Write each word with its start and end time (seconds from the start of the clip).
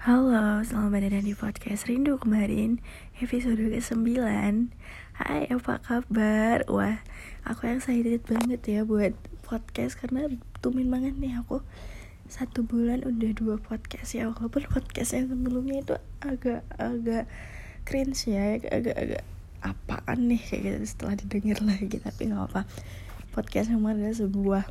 Halo, 0.00 0.64
selamat 0.64 1.12
datang 1.12 1.28
di 1.28 1.36
podcast 1.36 1.84
Rindu 1.84 2.16
kemarin 2.16 2.80
Episode 3.20 3.60
ke-9 3.60 4.16
Hai, 5.12 5.44
apa 5.52 5.76
kabar? 5.84 6.64
Wah, 6.72 7.04
aku 7.44 7.68
yang 7.68 7.84
excited 7.84 8.24
banget 8.24 8.64
ya 8.64 8.88
buat 8.88 9.12
podcast 9.44 10.00
Karena 10.00 10.24
tumin 10.64 10.88
banget 10.88 11.20
nih 11.20 11.36
aku 11.36 11.60
Satu 12.32 12.64
bulan 12.64 13.04
udah 13.04 13.36
dua 13.36 13.60
podcast 13.60 14.16
ya 14.16 14.32
Walaupun 14.32 14.72
podcast 14.72 15.12
yang 15.12 15.28
sebelumnya 15.28 15.84
itu 15.84 15.96
agak-agak 16.24 17.28
cringe 17.84 18.24
ya 18.24 18.56
Agak-agak 18.56 19.20
apaan 19.60 20.32
nih 20.32 20.40
kayak 20.40 20.80
gitu 20.80 20.96
setelah 20.96 21.20
didengar 21.20 21.60
lagi 21.60 22.00
Tapi 22.00 22.32
gak 22.32 22.48
apa 22.48 22.64
Podcast 23.36 23.68
yang 23.68 23.84
adalah 23.84 24.16
sebuah 24.16 24.64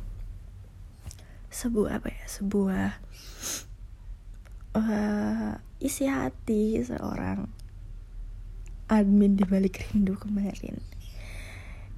Sebuah 1.54 2.02
apa 2.02 2.18
ya? 2.18 2.26
Sebuah 2.26 2.98
uh, 4.76 5.58
isi 5.80 6.06
hati 6.06 6.78
seorang 6.82 7.48
admin 8.90 9.38
di 9.38 9.44
balik 9.46 9.82
rindu 9.90 10.18
kemarin. 10.18 10.82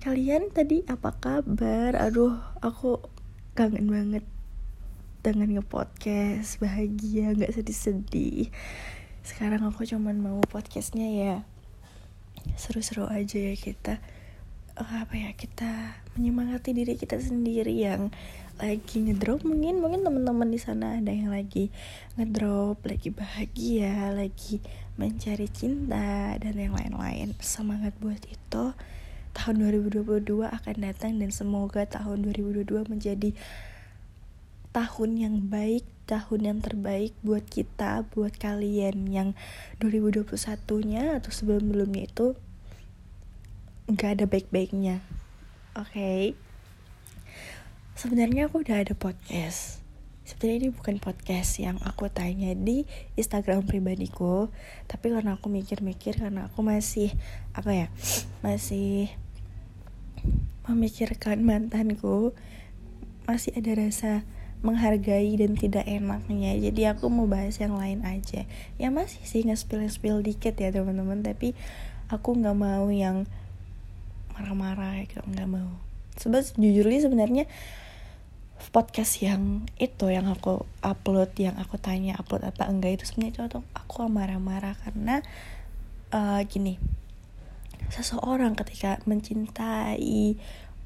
Kalian 0.03 0.51
tadi 0.51 0.83
apa 0.91 1.15
kabar? 1.15 1.95
Aduh, 1.97 2.37
aku 2.61 3.01
kangen 3.53 3.89
banget 3.89 4.25
dengan 5.23 5.55
nge-podcast 5.55 6.59
bahagia 6.59 7.31
nggak 7.31 7.55
sedih-sedih 7.55 8.51
sekarang 9.23 9.63
aku 9.63 9.87
cuman 9.87 10.19
mau 10.19 10.43
podcastnya 10.51 11.07
ya 11.07 11.37
seru-seru 12.59 13.07
aja 13.07 13.39
ya 13.39 13.55
kita 13.55 14.03
uh, 14.75 15.07
apa 15.07 15.15
ya 15.15 15.31
kita 15.31 15.95
menyemangati 16.19 16.75
diri 16.75 16.99
kita 16.99 17.23
sendiri 17.23 17.71
yang 17.71 18.11
lagi 18.61 19.01
ngedrop 19.01 19.45
mungkin 19.49 19.81
mungkin 19.81 20.05
teman-teman 20.05 20.49
di 20.53 20.61
sana 20.61 21.01
ada 21.01 21.09
yang 21.09 21.33
lagi 21.33 21.73
ngedrop 22.21 22.85
lagi 22.85 23.09
bahagia 23.09 24.13
lagi 24.13 24.61
mencari 25.01 25.49
cinta 25.49 26.37
dan 26.37 26.55
yang 26.57 26.77
lain-lain. 26.77 27.33
Semangat 27.41 27.97
buat 27.99 28.21
itu. 28.29 28.65
Tahun 29.33 29.55
2022 29.57 30.45
akan 30.45 30.77
datang 30.85 31.17
dan 31.17 31.33
semoga 31.33 31.89
tahun 31.89 32.29
2022 32.29 32.93
menjadi 32.93 33.33
tahun 34.77 35.11
yang 35.17 35.37
baik 35.49 35.85
tahun 36.05 36.41
yang 36.45 36.59
terbaik 36.61 37.17
buat 37.25 37.45
kita 37.49 38.05
buat 38.13 38.37
kalian 38.37 39.09
yang 39.09 39.33
2021 39.81 40.29
nya 40.85 41.17
atau 41.17 41.31
sebelum-sebelumnya 41.33 42.05
itu 42.05 42.37
nggak 43.89 44.21
ada 44.21 44.25
baik-baiknya. 44.29 45.01
Oke? 45.73 45.89
okay? 45.89 46.52
Sebenarnya 47.97 48.49
aku 48.49 48.65
udah 48.65 48.81
ada 48.81 48.95
podcast. 48.97 49.83
Sebenarnya 50.23 50.69
ini 50.69 50.71
bukan 50.73 50.97
podcast 51.03 51.59
yang 51.59 51.77
aku 51.83 52.07
tanya 52.09 52.55
di 52.55 52.87
Instagram 53.19 53.67
pribadiku. 53.67 54.49
Tapi 54.89 55.13
karena 55.13 55.37
aku 55.37 55.51
mikir-mikir 55.51 56.17
karena 56.17 56.49
aku 56.49 56.63
masih 56.65 57.13
apa 57.53 57.75
ya 57.75 57.89
masih 58.41 59.11
memikirkan 60.63 61.43
mantanku 61.43 62.31
masih 63.27 63.51
ada 63.59 63.75
rasa 63.75 64.23
menghargai 64.63 65.35
dan 65.35 65.59
tidak 65.59 65.83
enaknya. 65.91 66.55
Jadi 66.55 66.83
aku 66.87 67.11
mau 67.11 67.27
bahas 67.27 67.59
yang 67.59 67.75
lain 67.75 68.07
aja. 68.07 68.47
Ya 68.79 68.89
masih 68.95 69.21
sih 69.27 69.43
nge-spill-spill 69.43 70.23
dikit 70.23 70.55
ya 70.55 70.71
teman-teman. 70.71 71.27
Tapi 71.27 71.53
aku 72.07 72.39
nggak 72.39 72.57
mau 72.57 72.87
yang 72.95 73.27
marah-marah 74.33 75.03
gitu 75.03 75.19
nggak 75.27 75.51
mau. 75.51 75.83
Sebab 76.17 76.47
jujur 76.55 76.87
sebenarnya 76.87 77.51
podcast 78.71 79.19
yang 79.19 79.67
itu 79.81 80.07
yang 80.13 80.31
aku 80.31 80.63
upload 80.85 81.35
yang 81.41 81.59
aku 81.59 81.81
tanya 81.81 82.15
upload 82.21 82.47
apa 82.47 82.71
enggak 82.71 83.03
itu 83.03 83.05
sebenarnya 83.11 83.49
itu 83.51 83.61
aku 83.75 84.07
marah-marah 84.07 84.79
karena 84.87 85.25
uh, 86.15 86.39
gini 86.47 86.79
seseorang 87.91 88.55
ketika 88.55 89.03
mencintai 89.09 90.39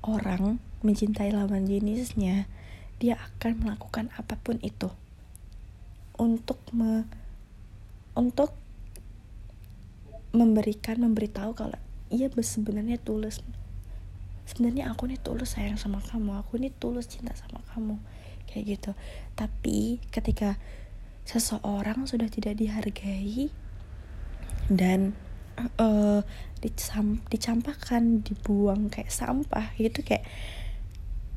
orang 0.06 0.62
mencintai 0.80 1.34
lawan 1.34 1.68
jenisnya 1.68 2.48
dia 2.96 3.20
akan 3.20 3.66
melakukan 3.66 4.08
apa 4.16 4.40
pun 4.40 4.56
itu 4.64 4.88
untuk 6.16 6.62
me 6.72 7.04
untuk 8.16 8.56
memberikan 10.32 11.04
memberitahu 11.04 11.52
kalau 11.52 11.76
ia 12.08 12.32
sebenarnya 12.32 12.96
tulus 12.96 13.44
sebenarnya 14.46 14.94
aku 14.94 15.10
nih 15.10 15.18
tulus 15.20 15.58
sayang 15.58 15.76
sama 15.76 15.98
kamu 16.00 16.38
aku 16.38 16.56
nih 16.62 16.72
tulus 16.78 17.10
cinta 17.10 17.34
sama 17.34 17.60
kamu 17.74 17.98
kayak 18.46 18.78
gitu. 18.78 18.90
Tapi 19.34 19.98
ketika 20.14 20.56
seseorang 21.26 22.06
sudah 22.06 22.30
tidak 22.30 22.54
dihargai 22.56 23.50
dan 24.70 25.18
uh, 25.82 26.22
dicam 26.62 27.20
dicampakkan 27.28 28.22
dibuang 28.22 28.88
kayak 28.88 29.10
sampah 29.10 29.74
gitu 29.76 30.06
kayak 30.06 30.22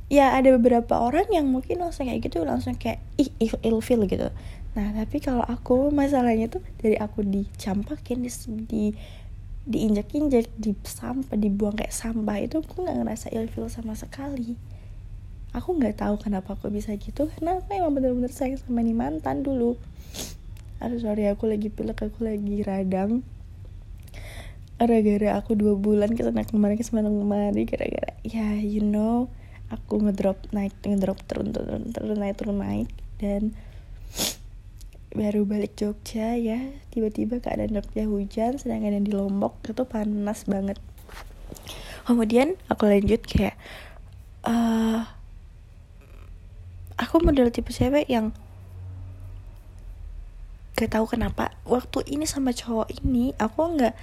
ya 0.10 0.34
ada 0.34 0.54
beberapa 0.58 0.98
orang 0.98 1.30
yang 1.30 1.46
mungkin 1.50 1.82
langsung 1.86 2.10
kayak 2.10 2.26
gitu 2.26 2.42
langsung 2.42 2.78
kayak 2.78 3.02
ih 3.18 3.30
ilfil 3.62 4.06
gitu. 4.10 4.30
Nah 4.74 4.88
tapi 4.94 5.22
kalau 5.22 5.46
aku 5.46 5.94
masalahnya 5.94 6.50
tuh 6.50 6.66
dari 6.82 6.98
aku 6.98 7.22
dicampakin 7.26 8.26
di, 8.26 8.32
di 8.66 8.84
diinjak-injak 9.68 10.48
di 10.56 10.72
sampah 10.84 11.36
dibuang 11.36 11.76
kayak 11.76 11.92
sampah 11.92 12.38
itu 12.40 12.64
aku 12.64 12.86
nggak 12.86 12.98
ngerasa 13.04 13.28
ilfil 13.36 13.68
sama 13.68 13.98
sekali. 13.98 14.56
Aku 15.52 15.76
nggak 15.76 16.00
tahu 16.00 16.16
kenapa 16.22 16.56
aku 16.56 16.70
bisa 16.70 16.94
gitu 16.96 17.28
karena 17.28 17.58
aku 17.58 17.74
emang 17.74 17.98
bener-bener 17.98 18.32
sayang 18.32 18.62
sama 18.62 18.86
nih 18.86 18.96
mantan 18.96 19.42
dulu. 19.42 19.76
Aduh 20.80 21.02
sorry 21.02 21.28
aku 21.28 21.50
lagi 21.50 21.68
pilek 21.74 22.06
aku 22.06 22.24
lagi 22.24 22.64
radang. 22.64 23.26
Gara-gara 24.80 25.36
aku 25.36 25.60
dua 25.60 25.76
bulan 25.76 26.16
ke 26.16 26.24
sana 26.24 26.48
kemarin 26.48 26.80
ke 26.80 26.88
sana 26.88 27.12
kemari 27.12 27.68
gara-gara 27.68 28.16
ya 28.24 28.56
you 28.64 28.80
know 28.80 29.28
aku 29.68 30.02
ngedrop 30.02 30.40
naik 30.56 30.72
ngedrop 30.82 31.20
turun 31.28 31.54
turun 31.54 31.92
turun 31.94 32.16
naik 32.16 32.36
turun 32.40 32.64
naik 32.64 32.90
dan 33.22 33.54
baru 35.14 35.46
balik 35.46 35.78
Jogja 35.78 36.38
ya. 36.38 36.60
Tiba-tiba 36.94 37.42
keadaan 37.42 37.74
Jogja 37.74 38.06
hujan 38.06 38.58
sedangkan 38.62 39.02
yang 39.02 39.06
di 39.06 39.14
Lombok 39.14 39.58
itu 39.66 39.84
panas 39.86 40.46
banget. 40.46 40.78
Kemudian 42.06 42.58
aku 42.70 42.90
lanjut 42.90 43.22
kayak 43.26 43.58
uh, 44.46 45.06
aku 46.98 47.22
model 47.22 47.54
tipe 47.54 47.70
cewek 47.70 48.10
yang 48.10 48.34
gak 50.74 50.96
tahu 50.96 51.12
kenapa 51.12 51.54
waktu 51.68 52.08
ini 52.08 52.24
sama 52.24 52.56
cowok 52.56 52.88
ini 53.04 53.36
aku 53.36 53.76
nggak 53.76 54.00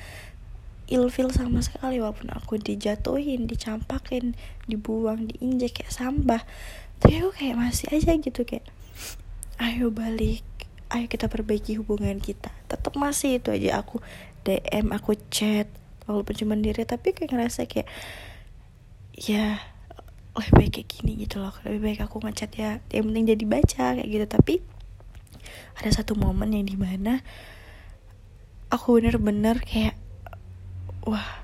ilfil 0.92 1.32
sama 1.32 1.64
sekali 1.64 1.98
walaupun 1.98 2.30
aku 2.30 2.60
dijatuhin 2.60 3.48
dicampakin 3.50 4.38
dibuang 4.70 5.26
diinjek 5.26 5.82
kayak 5.82 5.94
sampah. 5.94 6.42
Tapi 7.02 7.20
aku 7.20 7.30
kayak 7.42 7.58
masih 7.58 7.90
aja 7.90 8.14
gitu 8.16 8.46
kayak 8.46 8.64
ayo 9.58 9.90
balik 9.90 10.46
ayo 10.90 11.06
kita 11.10 11.26
perbaiki 11.26 11.78
hubungan 11.80 12.22
kita. 12.22 12.54
Tetap 12.70 12.94
masih 12.94 13.42
itu 13.42 13.50
aja 13.50 13.82
aku 13.82 13.98
DM 14.46 14.94
aku 14.94 15.18
chat 15.30 15.66
walaupun 16.06 16.34
cuma 16.38 16.54
diri 16.54 16.86
tapi 16.86 17.10
kayak 17.10 17.34
ngerasa 17.34 17.66
kayak 17.66 17.90
ya 19.18 19.58
lebih 20.36 20.52
baik 20.52 20.70
kayak 20.78 20.88
gini 20.88 21.12
gitu 21.26 21.42
loh. 21.42 21.54
Lebih 21.66 21.80
baik 21.82 22.00
aku 22.06 22.22
ngechat 22.22 22.50
ya 22.54 22.78
yang 22.94 23.10
penting 23.10 23.24
jadi 23.34 23.44
baca 23.44 23.86
kayak 23.98 24.08
gitu. 24.08 24.26
Tapi 24.30 24.54
ada 25.76 25.90
satu 25.90 26.14
momen 26.14 26.54
yang 26.54 26.66
di 26.68 26.78
mana 26.78 27.24
aku 28.70 29.02
bener-bener 29.02 29.58
kayak 29.62 29.98
wah 31.06 31.42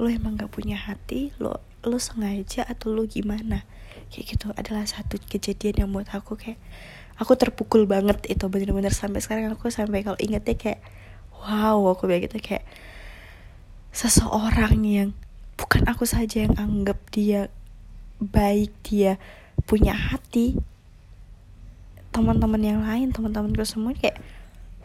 lo 0.00 0.08
emang 0.08 0.40
gak 0.40 0.52
punya 0.52 0.80
hati 0.80 1.32
lo 1.36 1.60
lo 1.84 1.96
sengaja 2.00 2.64
atau 2.64 2.92
lo 2.92 3.04
gimana? 3.04 3.68
Kayak 4.08 4.36
gitu 4.36 4.46
adalah 4.56 4.84
satu 4.88 5.20
kejadian 5.20 5.86
yang 5.86 5.90
buat 5.92 6.08
aku 6.12 6.36
kayak 6.36 6.60
aku 7.20 7.36
terpukul 7.36 7.84
banget 7.84 8.24
itu 8.32 8.48
bener-bener 8.48 8.90
sampai 8.90 9.20
sekarang 9.20 9.52
aku 9.52 9.68
sampai 9.68 10.00
kalau 10.00 10.16
ingetnya 10.16 10.56
kayak 10.56 10.80
wow 11.36 11.76
aku 11.92 12.08
bilang 12.08 12.24
gitu 12.24 12.40
kayak 12.40 12.64
seseorang 13.92 14.80
yang 14.82 15.10
bukan 15.60 15.84
aku 15.84 16.08
saja 16.08 16.48
yang 16.48 16.56
anggap 16.56 16.96
dia 17.12 17.52
baik 18.16 18.72
dia 18.80 19.20
punya 19.68 19.92
hati 19.92 20.56
teman-teman 22.10 22.62
yang 22.64 22.80
lain 22.80 23.12
teman-temanku 23.12 23.62
semua 23.68 23.92
kayak 23.92 24.16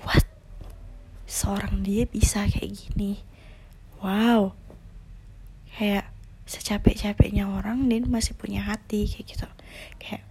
what? 0.03 0.27
Seorang 1.25 1.81
dia 1.81 2.05
bisa 2.05 2.45
kayak 2.45 2.69
gini? 2.69 3.23
Wow. 4.03 4.53
Kayak 5.73 6.11
secapek-capeknya 6.45 7.49
orang 7.49 7.89
dia 7.89 8.05
masih 8.05 8.37
punya 8.37 8.61
hati 8.61 9.09
kayak 9.09 9.25
gitu. 9.25 9.47
Kayak 9.97 10.21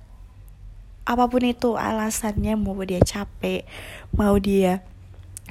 apa 1.05 1.29
pun 1.29 1.45
itu 1.45 1.77
alasannya 1.77 2.57
mau 2.57 2.81
dia 2.81 3.01
capek 3.01 3.69
mau 4.17 4.37
dia 4.41 4.81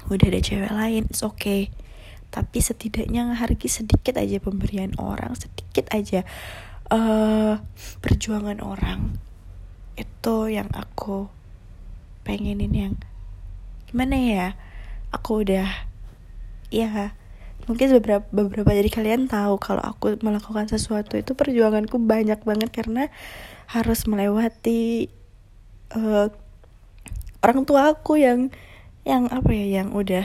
udah 0.10 0.28
ada 0.28 0.42
cewek 0.42 0.74
lain 0.74 1.06
it's 1.08 1.22
okay. 1.22 1.70
Tapi 2.34 2.66
setidaknya 2.66 3.30
ngehargai 3.30 3.70
sedikit 3.70 4.18
aja 4.18 4.42
pemberian 4.42 4.98
orang 4.98 5.38
sedikit 5.38 5.86
aja 5.94 6.26
uh, 6.90 7.62
perjuangan 8.02 8.58
orang. 8.66 9.14
Itu 9.94 10.50
yang 10.50 10.74
aku 10.74 11.30
pengenin 12.26 12.74
yang 12.74 12.94
gimana 13.86 14.18
ya? 14.18 14.48
Aku 15.14 15.46
udah 15.46 15.70
ya 16.74 17.14
mungkin 17.70 17.96
beberapa 17.96 18.26
beberapa 18.34 18.74
dari 18.74 18.90
kalian 18.92 19.30
tahu 19.32 19.56
kalau 19.62 19.86
aku 19.86 20.20
melakukan 20.20 20.68
sesuatu 20.68 21.16
itu 21.16 21.32
perjuanganku 21.38 21.96
banyak 21.96 22.42
banget 22.44 22.70
karena 22.74 23.08
harus 23.72 24.04
melewati 24.10 25.14
uh, 25.94 26.28
orang 27.44 27.62
tua 27.68 27.94
aku 27.94 28.18
yang 28.20 28.50
yang 29.04 29.28
apa 29.30 29.52
ya 29.52 29.84
yang 29.84 29.92
udah 29.92 30.24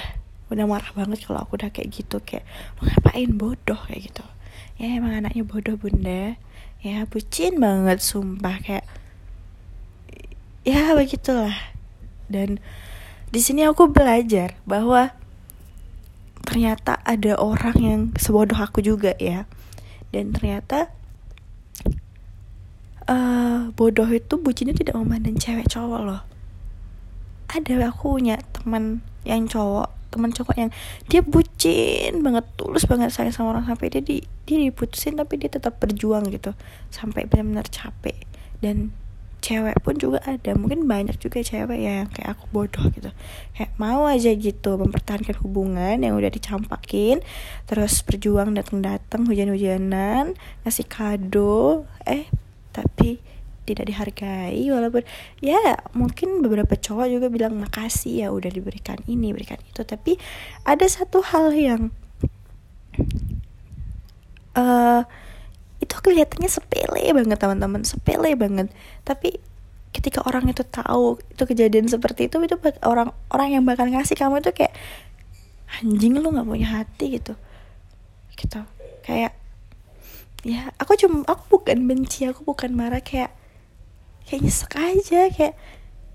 udah 0.49 0.65
marah 0.65 0.93
banget 0.97 1.27
kalau 1.27 1.45
aku 1.45 1.61
udah 1.61 1.69
kayak 1.69 1.93
gitu 1.93 2.23
kayak 2.25 2.47
mau 2.79 2.89
ngapain 2.89 3.31
bodoh? 3.37 3.81
kayak 3.85 4.13
gitu. 4.13 4.25
Ya 4.81 4.97
emang 4.97 5.13
anaknya 5.13 5.45
bodoh 5.45 5.77
bunda. 5.77 6.39
Ya 6.79 7.05
bucin 7.11 7.59
banget 7.59 7.99
sumpah 8.01 8.57
kayak 8.63 8.87
ya 10.65 10.95
begitulah. 10.97 11.57
Dan 12.31 12.63
di 13.29 13.41
sini 13.45 13.67
aku 13.67 13.93
belajar 13.93 14.57
bahwa 14.65 15.13
ternyata 16.49 16.97
ada 17.05 17.37
orang 17.37 17.77
yang 17.77 18.01
sebodoh 18.17 18.57
aku 18.57 18.81
juga 18.81 19.13
ya. 19.21 19.45
Dan 20.09 20.33
ternyata 20.33 20.89
uh, 23.09 23.73
bodoh 23.75 24.07
itu 24.13 24.37
bucinnya 24.39 24.77
tidak 24.77 24.95
memandang 25.01 25.41
cewek 25.41 25.67
cowok 25.67 26.01
loh. 26.05 26.23
Ada 27.49 27.89
aku 27.89 28.21
punya 28.21 28.37
teman 28.53 29.01
yang 29.25 29.49
cowok 29.49 29.97
teman 30.09 30.33
cowok 30.33 30.57
yang 30.57 30.71
dia 31.13 31.21
bucin 31.21 32.25
banget 32.25 32.49
tulus 32.57 32.89
banget 32.89 33.13
sayang 33.13 33.33
sama 33.33 33.53
orang 33.53 33.69
sampai 33.69 33.93
dia 33.93 34.01
di 34.01 34.25
dia 34.49 34.57
diputusin 34.57 35.21
tapi 35.21 35.37
dia 35.41 35.49
tetap 35.53 35.81
berjuang 35.81 36.29
gitu. 36.29 36.53
Sampai 36.93 37.25
benar-benar 37.25 37.69
capek. 37.73 38.17
Dan 38.61 38.93
cewek 39.39 39.79
pun 39.87 39.95
juga 39.95 40.19
ada 40.27 40.51
mungkin 40.59 40.85
banyak 40.91 41.15
juga 41.23 41.41
cewek 41.41 41.79
ya 41.79 42.05
yang 42.05 42.11
kayak 42.11 42.37
aku 42.37 42.45
bodoh 42.53 42.85
gitu. 42.93 43.09
Kayak 43.57 43.73
mau 43.81 44.05
aja 44.05 44.33
gitu 44.35 44.77
mempertahankan 44.77 45.37
hubungan 45.41 45.97
yang 46.01 46.13
udah 46.17 46.29
dicampakin 46.29 47.25
terus 47.65 48.05
berjuang 48.05 48.53
datang-datang 48.53 49.25
hujan-hujanan 49.25 50.37
ngasih 50.65 50.87
kado 50.91 51.87
eh 52.05 52.29
tapi 52.73 53.19
tidak 53.69 53.93
dihargai 53.93 54.65
walaupun 54.73 55.05
ya 55.45 55.77
mungkin 55.93 56.41
beberapa 56.41 56.73
cowok 56.73 57.07
juga 57.13 57.29
bilang 57.29 57.61
makasih 57.61 58.25
ya 58.25 58.29
udah 58.33 58.49
diberikan 58.49 58.97
ini 59.05 59.37
berikan 59.37 59.61
itu. 59.61 59.85
Tapi 59.85 60.17
ada 60.65 60.89
satu 60.89 61.21
hal 61.21 61.53
yang 61.53 61.93
uh, 64.57 65.05
itu 65.79 65.95
kelihatannya 66.01 66.49
sepele 66.49 67.13
banget 67.13 67.37
teman-teman 67.37 67.85
sepele 67.85 68.33
banget. 68.41 68.73
Tapi 69.05 69.37
ketika 69.93 70.25
orang 70.25 70.49
itu 70.49 70.65
tahu 70.65 71.21
itu 71.29 71.43
kejadian 71.45 71.93
seperti 71.93 72.33
itu 72.33 72.41
itu 72.41 72.57
orang 72.85 73.13
orang 73.29 73.49
yang 73.53 73.65
bakal 73.69 73.89
ngasih 73.89 74.17
kamu 74.17 74.41
itu 74.41 74.53
kayak 74.57 74.73
anjing 75.81 76.17
lu 76.17 76.33
nggak 76.33 76.49
punya 76.49 76.69
hati 76.81 77.21
gitu. 77.21 77.37
Gitu. 78.33 78.61
Kayak 79.05 79.37
ya 80.49 80.73
aku 80.81 80.97
cuma 80.97 81.29
aku 81.29 81.61
bukan 81.61 81.85
benci 81.85 82.25
aku 82.25 82.41
bukan 82.41 82.73
marah 82.73 83.05
kayak 83.05 83.37
kayak 84.25 84.49
nyesek 84.49 84.73
aja 84.81 85.29
kayak 85.29 85.55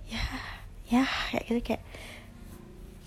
ya 0.09 0.23
ya 0.89 1.03
kayak 1.05 1.43
gitu 1.45 1.61
kayak 1.61 1.83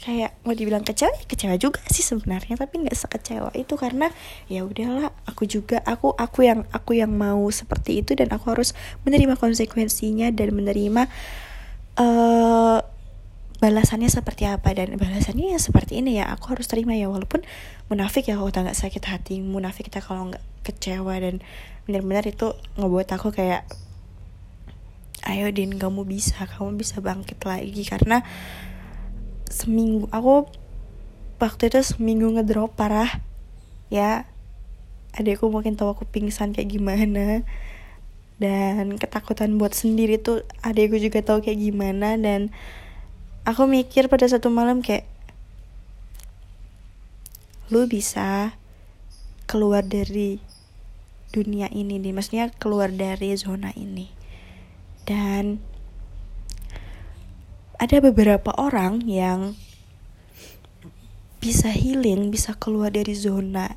kayak 0.07 0.39
mau 0.47 0.55
dibilang 0.55 0.87
kecewa 0.87 1.11
ya 1.11 1.27
kecewa 1.27 1.59
juga 1.59 1.83
sih 1.91 2.07
sebenarnya 2.07 2.55
tapi 2.55 2.79
nggak 2.79 2.95
sekecewa 2.95 3.51
itu 3.59 3.75
karena 3.75 4.07
ya 4.47 4.63
udahlah 4.63 5.11
aku 5.27 5.51
juga 5.51 5.83
aku 5.83 6.15
aku 6.15 6.47
yang 6.47 6.63
aku 6.71 6.95
yang 6.95 7.11
mau 7.11 7.43
seperti 7.51 8.07
itu 8.07 8.15
dan 8.15 8.31
aku 8.31 8.55
harus 8.55 8.71
menerima 9.03 9.35
konsekuensinya 9.35 10.31
dan 10.31 10.55
menerima 10.55 11.11
uh, 11.99 12.79
balasannya 13.67 14.07
seperti 14.07 14.47
apa 14.47 14.71
dan 14.79 14.95
balasannya 14.95 15.51
ya 15.51 15.59
seperti 15.59 15.99
ini 15.99 16.23
ya 16.23 16.31
aku 16.31 16.55
harus 16.55 16.71
terima 16.71 16.95
ya. 16.95 17.11
Walaupun 17.11 17.43
munafik 17.91 18.31
ya 18.31 18.39
kalau 18.39 18.55
nggak 18.55 18.79
sakit 18.79 19.03
hati 19.11 19.43
munafik 19.43 19.91
kita 19.91 19.99
kalau 19.99 20.31
nggak 20.31 20.45
kecewa 20.63 21.19
dan 21.19 21.43
benar-benar 21.91 22.23
itu 22.31 22.55
ngebuat 22.79 23.11
aku 23.11 23.35
kayak 23.35 23.67
ayo 25.27 25.51
din 25.51 25.75
kamu 25.83 26.07
bisa 26.07 26.47
kamu 26.47 26.79
bisa 26.79 27.03
bangkit 27.03 27.43
lagi. 27.43 27.83
Karena 27.83 28.23
seminggu 29.51 30.07
aku 30.15 30.47
waktu 31.43 31.67
itu 31.67 31.83
seminggu 31.83 32.39
ngedrop 32.39 32.79
parah. 32.79 33.19
Ya 33.91 34.31
adekku 35.11 35.51
mungkin 35.51 35.75
tahu 35.75 35.91
aku 35.91 36.07
pingsan 36.07 36.55
kayak 36.55 36.71
gimana. 36.71 37.43
Dan 38.39 38.95
ketakutan 38.95 39.59
buat 39.59 39.75
sendiri 39.75 40.23
tuh 40.23 40.47
adekku 40.63 41.03
juga 41.03 41.19
tahu 41.19 41.43
kayak 41.43 41.59
gimana 41.59 42.15
dan 42.15 42.55
aku 43.47 43.71
mikir 43.71 44.11
pada 44.11 44.27
satu 44.27 44.51
malam 44.51 44.83
kayak 44.83 45.07
lu 47.71 47.87
bisa 47.87 48.59
keluar 49.47 49.87
dari 49.87 50.43
dunia 51.31 51.71
ini 51.71 52.03
nih 52.03 52.11
maksudnya 52.11 52.51
keluar 52.59 52.91
dari 52.91 53.31
zona 53.39 53.71
ini 53.79 54.11
dan 55.07 55.63
ada 57.77 58.01
beberapa 58.01 58.57
orang 58.57 59.05
yang 59.05 59.53
bisa 61.39 61.71
healing, 61.71 62.33
bisa 62.33 62.57
keluar 62.57 62.91
dari 62.91 63.15
zona 63.15 63.77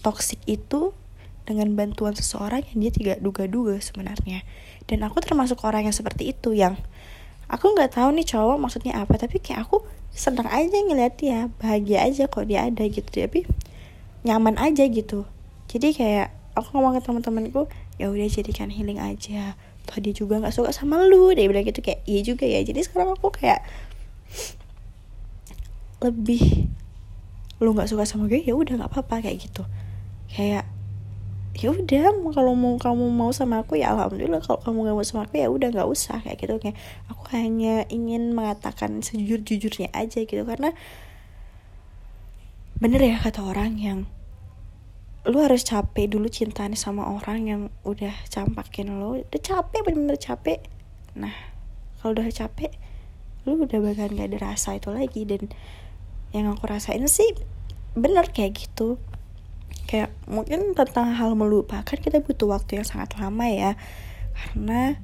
toxic 0.00 0.40
itu 0.48 0.96
dengan 1.44 1.76
bantuan 1.76 2.16
seseorang 2.16 2.64
yang 2.72 2.78
dia 2.86 2.92
tidak 2.94 3.18
duga-duga 3.20 3.76
sebenarnya. 3.78 4.42
Dan 4.86 5.04
aku 5.04 5.20
termasuk 5.20 5.62
orang 5.66 5.90
yang 5.90 5.94
seperti 5.94 6.32
itu 6.32 6.54
yang 6.54 6.78
aku 7.46 7.74
nggak 7.74 7.94
tahu 7.94 8.14
nih 8.16 8.26
cowok 8.26 8.56
maksudnya 8.58 8.98
apa, 8.98 9.14
tapi 9.18 9.38
kayak 9.38 9.66
aku 9.66 9.82
senang 10.10 10.48
aja 10.48 10.72
ngeliat 10.72 11.14
dia, 11.20 11.52
bahagia 11.60 12.02
aja 12.02 12.24
kok 12.26 12.48
dia 12.48 12.66
ada 12.66 12.84
gitu, 12.88 13.06
tapi 13.06 13.46
nyaman 14.26 14.58
aja 14.58 14.88
gitu. 14.88 15.28
Jadi 15.70 15.94
kayak 15.94 16.34
aku 16.56 16.74
ngomong 16.74 16.98
ke 16.98 17.04
teman-temanku, 17.04 17.68
ya 18.00 18.08
udah 18.08 18.26
jadikan 18.26 18.72
healing 18.72 18.98
aja. 18.98 19.54
Toh 19.86 20.02
dia 20.02 20.10
juga 20.10 20.42
nggak 20.42 20.50
suka 20.50 20.74
sama 20.74 20.98
lu. 21.06 21.30
Dia 21.30 21.46
bilang 21.46 21.62
gitu 21.62 21.78
kayak 21.78 22.02
iya 22.10 22.20
juga 22.26 22.42
ya. 22.42 22.58
Jadi 22.64 22.82
sekarang 22.82 23.14
aku 23.14 23.30
kayak 23.30 23.62
lebih 26.02 26.68
lu 27.62 27.72
nggak 27.72 27.88
suka 27.88 28.04
sama 28.04 28.28
gue 28.28 28.44
ya 28.44 28.52
udah 28.52 28.82
nggak 28.82 28.90
apa-apa 28.90 29.24
kayak 29.24 29.46
gitu. 29.46 29.62
Kayak 30.28 30.68
ya 31.56 31.72
udah 31.72 32.12
kalau 32.36 32.52
mau 32.52 32.76
kamu 32.76 33.08
mau 33.08 33.32
sama 33.32 33.64
aku 33.64 33.80
ya 33.80 33.96
alhamdulillah. 33.96 34.44
Kalau 34.44 34.60
kamu 34.60 34.92
gak 34.92 34.96
mau 34.96 35.06
sama 35.06 35.22
aku 35.24 35.40
ya 35.40 35.48
udah 35.48 35.68
nggak 35.72 35.88
usah 35.88 36.20
kayak 36.20 36.36
gitu. 36.44 36.60
Kayak 36.60 36.76
aku 37.08 37.24
hanya 37.32 37.88
ingin 37.88 38.36
mengatakan 38.36 39.00
sejujur 39.00 39.40
jujurnya 39.40 39.88
aja 39.96 40.20
gitu. 40.22 40.44
Karena 40.44 40.76
bener 42.76 43.00
ya 43.00 43.16
kata 43.16 43.40
orang 43.40 43.80
yang 43.80 43.98
lu 45.26 45.42
harus 45.42 45.66
capek 45.66 46.12
dulu 46.12 46.30
cinta 46.30 46.68
sama 46.76 47.08
orang 47.08 47.38
yang 47.48 47.60
udah 47.88 48.12
campakin 48.28 49.00
lo. 49.00 49.16
Udah 49.16 49.40
capek 49.40 49.80
bener-bener 49.80 50.20
capek. 50.20 50.60
Nah 51.16 51.34
kalau 51.98 52.20
udah 52.20 52.28
capek 52.28 52.76
lu 53.48 53.64
udah 53.64 53.78
bakal 53.80 54.12
gak 54.12 54.28
ada 54.28 54.38
rasa 54.52 54.76
itu 54.76 54.92
lagi. 54.92 55.24
Dan 55.24 55.48
yang 56.36 56.52
aku 56.52 56.68
rasain 56.68 57.06
sih 57.08 57.32
bener 57.96 58.28
kayak 58.28 58.60
gitu 58.60 59.00
kayak 59.86 60.10
mungkin 60.26 60.74
tentang 60.74 61.14
hal 61.14 61.38
melupakan 61.38 61.96
kita 61.96 62.18
butuh 62.20 62.58
waktu 62.58 62.82
yang 62.82 62.86
sangat 62.86 63.14
lama 63.16 63.46
ya. 63.46 63.72
Karena 64.34 64.98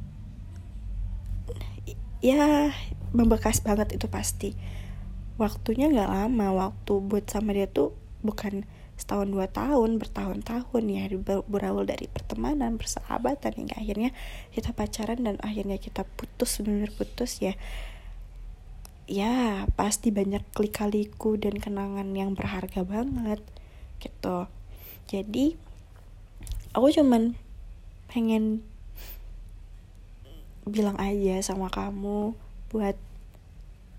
ya 2.22 2.74
membekas 3.14 3.62
banget 3.62 3.94
itu 3.94 4.10
pasti. 4.10 4.58
Waktunya 5.38 5.88
nggak 5.88 6.10
lama 6.10 6.46
waktu 6.52 6.92
buat 7.00 7.30
sama 7.30 7.54
dia 7.54 7.70
tuh 7.70 7.94
bukan 8.20 8.66
setahun 8.92 9.34
dua 9.34 9.50
tahun 9.50 9.98
bertahun-tahun 9.98 10.84
ya 10.86 11.10
berawal 11.48 11.82
dari 11.82 12.06
pertemanan 12.06 12.78
persahabatan 12.78 13.50
hingga 13.56 13.74
akhirnya 13.80 14.14
kita 14.54 14.70
pacaran 14.76 15.26
dan 15.26 15.36
akhirnya 15.42 15.80
kita 15.80 16.06
putus 16.18 16.62
benar 16.62 16.90
putus 16.94 17.42
ya. 17.42 17.54
Ya 19.10 19.66
pasti 19.74 20.14
banyak 20.14 20.46
klik-kaliku 20.54 21.34
dan 21.34 21.58
kenangan 21.58 22.14
yang 22.14 22.38
berharga 22.38 22.86
banget 22.86 23.42
gitu 23.98 24.46
jadi 25.12 25.60
aku 26.72 26.88
cuman 26.88 27.36
pengen 28.08 28.64
bilang 30.64 30.96
aja 30.96 31.44
sama 31.44 31.68
kamu 31.68 32.32
buat 32.72 32.96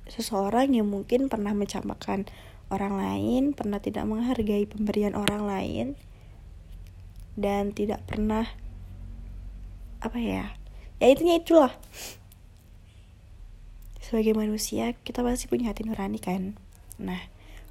seseorang 0.10 0.74
yang 0.74 0.90
mungkin 0.90 1.30
pernah 1.30 1.54
mencampakkan 1.54 2.26
orang 2.74 2.98
lain, 2.98 3.44
pernah 3.54 3.78
tidak 3.78 4.10
menghargai 4.10 4.66
pemberian 4.66 5.14
orang 5.14 5.46
lain, 5.46 5.88
dan 7.38 7.70
tidak 7.78 8.02
pernah 8.10 8.50
apa 10.02 10.18
ya? 10.18 10.58
Ya 10.98 11.06
intinya 11.14 11.38
itulah. 11.38 11.74
Sebagai 14.02 14.34
manusia, 14.34 14.98
kita 15.06 15.22
pasti 15.22 15.46
punya 15.46 15.72
hati 15.72 15.86
nurani 15.86 16.20
kan. 16.20 16.58
Nah, 16.98 17.22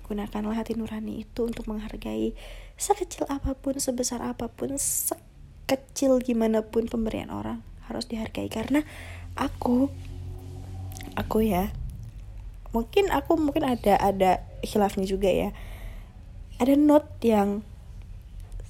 gunakanlah 0.06 0.58
hati 0.58 0.74
nurani 0.74 1.24
itu 1.24 1.46
untuk 1.46 1.68
menghargai 1.68 2.34
sekecil 2.82 3.30
apa 3.30 3.54
pun, 3.54 3.78
sebesar 3.78 4.18
apa 4.26 4.50
pun, 4.50 4.74
sekecil 4.74 6.18
gimana 6.18 6.66
pun 6.66 6.90
pemberian 6.90 7.30
orang 7.30 7.62
harus 7.86 8.10
dihargai. 8.10 8.50
Karena 8.50 8.82
aku 9.38 9.88
aku 11.14 11.44
ya 11.44 11.68
mungkin 12.72 13.12
aku 13.12 13.36
mungkin 13.36 13.68
ada 13.68 13.94
ada 14.02 14.42
hilafnya 14.66 15.06
juga 15.06 15.30
ya. 15.30 15.54
Ada 16.58 16.74
note 16.74 17.10
yang 17.22 17.62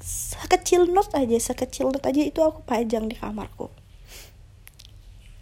sekecil 0.03 0.91
note 0.91 1.15
aja 1.15 1.39
sekecil 1.39 1.95
note 1.95 2.05
aja 2.05 2.23
itu 2.27 2.43
aku 2.43 2.61
pajang 2.67 3.09
di 3.09 3.17
kamarku. 3.17 3.71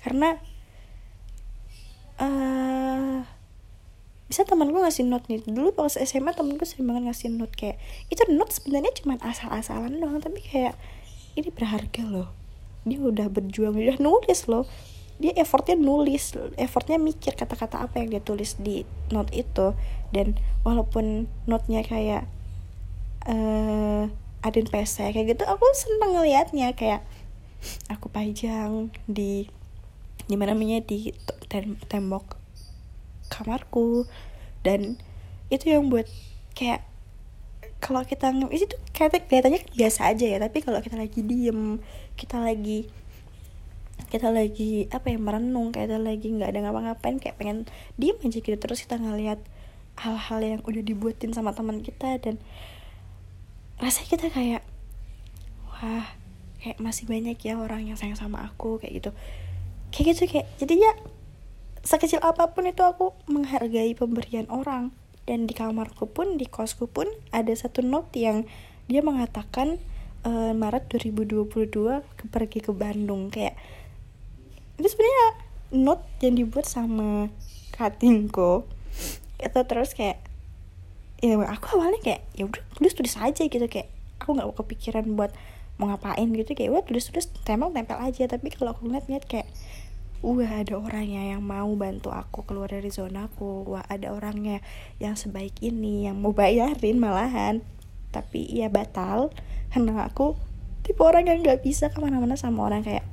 Karena 0.00 0.38
uh, 2.20 3.39
bisa 4.30 4.46
temanku 4.46 4.78
ngasih 4.78 5.10
note 5.10 5.26
nih. 5.26 5.42
Dulu 5.42 5.74
pas 5.74 5.90
SMA 5.90 6.30
temanku 6.30 6.62
sering 6.62 6.86
banget 6.86 7.10
ngasih 7.10 7.34
note 7.34 7.50
kayak 7.50 7.82
itu 8.14 8.22
note 8.30 8.54
sebenarnya 8.54 8.94
cuma 8.94 9.18
asal-asalan 9.18 9.98
doang 9.98 10.22
tapi 10.22 10.38
kayak 10.38 10.78
ini 11.34 11.50
berharga 11.50 12.06
loh. 12.06 12.30
Dia 12.86 13.02
udah 13.02 13.26
berjuang 13.26 13.74
udah 13.74 13.98
nulis 13.98 14.46
loh. 14.46 14.70
Dia 15.18 15.34
effortnya 15.34 15.76
nulis 15.76 16.32
effortnya 16.56 16.96
mikir 16.96 17.34
kata-kata 17.34 17.82
apa 17.82 18.00
yang 18.00 18.14
dia 18.14 18.22
tulis 18.22 18.54
di 18.62 18.86
note 19.10 19.34
itu. 19.34 19.74
Dan 20.14 20.38
walaupun 20.62 21.26
notnya 21.50 21.82
kayak 21.82 22.30
uh, 23.26 24.06
adin 24.46 24.66
pesek 24.70 25.12
kayak 25.12 25.34
gitu 25.34 25.42
aku 25.42 25.66
seneng 25.74 26.14
ngeliatnya. 26.14 26.70
Kayak 26.78 27.02
aku 27.90 28.06
pajang 28.06 28.94
di 29.10 29.50
di 30.30 30.38
mana 30.38 30.54
namanya 30.54 30.86
di 30.86 31.10
tem 31.50 31.74
tembok 31.90 32.39
kamarku. 33.30 34.04
Dan 34.66 34.98
itu 35.48 35.70
yang 35.70 35.88
buat 35.88 36.10
kayak 36.52 36.84
kalau 37.80 38.04
kita 38.04 38.34
itu 38.52 38.76
kayak 38.92 39.24
kelihatannya 39.24 39.64
biasa 39.72 40.12
aja 40.12 40.26
ya 40.28 40.38
tapi 40.38 40.60
kalau 40.60 40.84
kita 40.84 41.00
lagi 41.00 41.24
diem 41.24 41.80
kita 42.12 42.36
lagi 42.36 42.84
kita 44.12 44.28
lagi 44.28 44.84
apa 44.92 45.08
ya 45.08 45.16
merenung 45.16 45.72
kayak 45.72 45.88
kita 45.88 45.98
lagi 45.98 46.28
nggak 46.28 46.50
ada 46.52 46.60
ngapa-ngapain 46.68 47.16
kayak 47.16 47.40
pengen 47.40 47.64
diem 47.96 48.20
aja 48.20 48.38
gitu 48.44 48.56
terus 48.60 48.84
kita 48.84 49.00
ngeliat 49.00 49.40
hal-hal 49.96 50.38
yang 50.44 50.60
udah 50.68 50.82
dibuatin 50.84 51.32
sama 51.32 51.56
teman 51.56 51.80
kita 51.80 52.20
dan 52.20 52.36
rasanya 53.80 54.08
kita 54.12 54.26
kayak 54.28 54.62
wah 55.68 56.04
kayak 56.60 56.76
masih 56.76 57.08
banyak 57.08 57.36
ya 57.40 57.56
orang 57.56 57.88
yang 57.88 57.96
sayang 57.96 58.16
sama 58.16 58.44
aku 58.44 58.76
kayak 58.76 59.00
gitu. 59.00 59.10
Kayak 59.90 60.06
gitu 60.14 60.22
kayak 60.28 60.46
jadi 60.60 60.74
ya 60.76 60.92
sekecil 61.80 62.20
apa 62.20 62.52
pun 62.52 62.68
itu 62.68 62.84
aku 62.84 63.16
menghargai 63.30 63.96
pemberian 63.96 64.46
orang. 64.52 64.92
Dan 65.28 65.46
di 65.46 65.54
kamarku 65.54 66.10
pun 66.10 66.40
di 66.40 66.48
kosku 66.48 66.90
pun 66.90 67.06
ada 67.30 67.52
satu 67.54 67.86
note 67.86 68.10
yang 68.18 68.50
dia 68.90 69.04
mengatakan 69.04 69.78
uh, 70.26 70.50
Maret 70.50 70.90
2022 70.90 71.70
ke 72.02 72.24
pergi 72.26 72.58
ke 72.58 72.72
Bandung. 72.74 73.30
Kayak 73.30 73.54
itu 74.80 74.88
sebenarnya 74.90 75.28
note 75.70 76.02
yang 76.24 76.34
dibuat 76.34 76.66
sama 76.66 77.30
katingko 77.76 78.66
itu 79.40 79.60
terus 79.64 79.96
kayak 79.96 80.20
ya 81.24 81.36
aku 81.48 81.78
awalnya 81.78 82.00
kayak 82.02 82.20
ya 82.36 82.44
udah 82.48 82.60
tulis 82.76 82.92
tulis 82.96 83.14
aja 83.16 83.42
gitu. 83.46 83.66
Kayak 83.70 83.88
aku 84.18 84.36
nggak 84.36 84.50
kepikiran 84.56 85.04
buat 85.14 85.30
mau 85.78 85.94
ngapain 85.94 86.26
gitu. 86.34 86.58
Kayak 86.58 86.70
udah 86.74 86.84
tulis 86.90 87.04
tulis 87.06 87.26
tempel 87.46 87.70
tempel 87.70 87.98
aja. 88.02 88.26
Tapi 88.26 88.50
kalau 88.50 88.74
aku 88.74 88.90
ngeliat 88.90 89.06
ngeliat 89.06 89.24
kayak 89.30 89.48
wah 90.20 90.52
ada 90.52 90.76
orangnya 90.76 91.32
yang 91.32 91.40
mau 91.40 91.72
bantu 91.80 92.12
aku 92.12 92.44
keluar 92.44 92.68
dari 92.68 92.92
zona 92.92 93.28
aku. 93.32 93.64
Wah 93.76 93.84
ada 93.88 94.12
orangnya 94.12 94.60
yang 95.00 95.16
sebaik 95.16 95.56
ini 95.64 96.04
yang 96.04 96.20
mau 96.20 96.36
bayarin 96.36 97.00
malahan. 97.00 97.64
Tapi 98.12 98.44
ya 98.52 98.68
batal 98.68 99.32
karena 99.72 100.04
aku 100.04 100.36
tipe 100.84 101.00
orang 101.00 101.28
yang 101.28 101.40
nggak 101.40 101.64
bisa 101.64 101.88
ke 101.88 101.98
mana-mana 102.02 102.36
sama 102.36 102.66
orang 102.68 102.84
kayak 102.84 103.06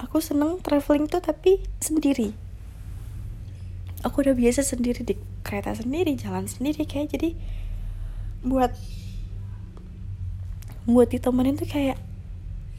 aku 0.00 0.24
seneng 0.24 0.56
traveling 0.64 1.04
tuh 1.04 1.20
tapi 1.20 1.60
sendiri. 1.84 2.32
Aku 4.00 4.24
udah 4.24 4.32
biasa 4.32 4.64
sendiri 4.64 5.04
di 5.04 5.20
kereta 5.44 5.76
sendiri 5.76 6.16
jalan 6.16 6.48
sendiri 6.48 6.88
kayak 6.88 7.12
jadi 7.12 7.36
buat 8.40 8.72
buat 10.88 11.12
ditemenin 11.12 11.60
tuh 11.60 11.68
kayak 11.68 12.00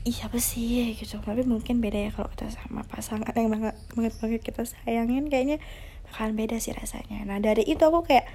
iya 0.07 0.27
apa 0.27 0.37
sih? 0.41 0.97
Gitu. 0.97 1.21
Tapi 1.21 1.45
mungkin 1.45 1.79
beda 1.79 1.97
ya 1.97 2.11
kalau 2.13 2.29
kita 2.33 2.49
sama 2.51 2.81
pasangan. 2.87 3.29
Yang 3.33 3.49
banget 3.53 3.75
banget 3.93 4.13
banget 4.17 4.41
kita 4.41 4.61
sayangin 4.65 5.29
kayaknya 5.29 5.57
bakalan 6.09 6.33
beda 6.35 6.57
sih 6.57 6.73
rasanya. 6.73 7.23
Nah 7.25 7.37
dari 7.39 7.63
itu 7.65 7.81
aku 7.81 8.05
kayak 8.05 8.25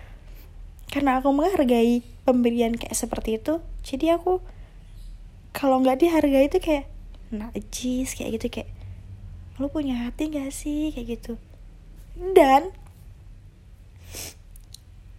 karena 0.91 1.19
aku 1.19 1.35
menghargai 1.35 2.01
pemberian 2.23 2.79
kayak 2.79 2.95
seperti 2.95 3.43
itu 3.43 3.59
jadi 3.83 4.23
aku 4.23 4.39
kalau 5.51 5.83
nggak 5.83 5.99
dihargai 5.99 6.47
itu 6.47 6.63
kayak 6.63 6.87
najis 7.35 8.15
kayak 8.15 8.39
gitu 8.39 8.63
kayak 8.63 8.71
lu 9.57 9.73
punya 9.73 10.09
hati 10.09 10.29
gak 10.29 10.53
sih? 10.53 10.93
Kayak 10.93 11.21
gitu. 11.21 11.33
Dan 12.37 12.73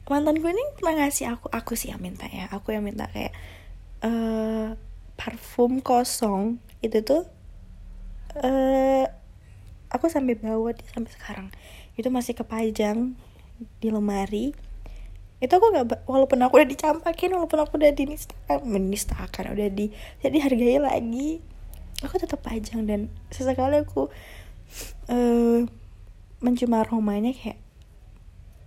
mantanku 0.08 0.48
ini 0.48 0.64
pernah 0.80 1.04
ngasih 1.04 1.36
aku 1.36 1.52
aku 1.52 1.74
sih 1.74 1.90
yang 1.90 2.02
minta 2.02 2.30
ya. 2.30 2.46
Aku 2.54 2.70
yang 2.70 2.86
minta 2.86 3.10
kayak 3.10 3.34
uh, 4.06 4.78
parfum 5.18 5.82
kosong 5.82 6.62
itu 6.86 7.02
tuh 7.02 7.26
uh, 8.38 9.06
aku 9.90 10.06
sampai 10.08 10.38
bawa 10.38 10.78
dia 10.78 10.88
sampai 10.94 11.12
sekarang. 11.12 11.48
Itu 11.98 12.14
masih 12.14 12.38
kepajang 12.38 13.18
di 13.82 13.90
lemari. 13.90 14.54
Itu 15.38 15.58
aku 15.58 15.74
nggak 15.74 16.06
walaupun 16.10 16.40
aku 16.46 16.62
udah 16.62 16.70
dicampakin 16.70 17.34
walaupun 17.34 17.60
aku 17.62 17.78
udah 17.82 17.94
dinistakan 17.94 18.66
menistakan 18.66 19.54
udah 19.54 19.68
di 19.74 19.90
jadi 20.22 20.38
hargai 20.46 20.78
lagi. 20.82 21.42
Aku 22.06 22.22
tetap 22.22 22.46
pajang 22.46 22.86
dan 22.86 23.10
sesekali 23.34 23.82
aku 23.82 24.14
uh, 25.10 25.66
mencium 26.38 26.78
aromanya 26.78 27.34
kayak 27.34 27.58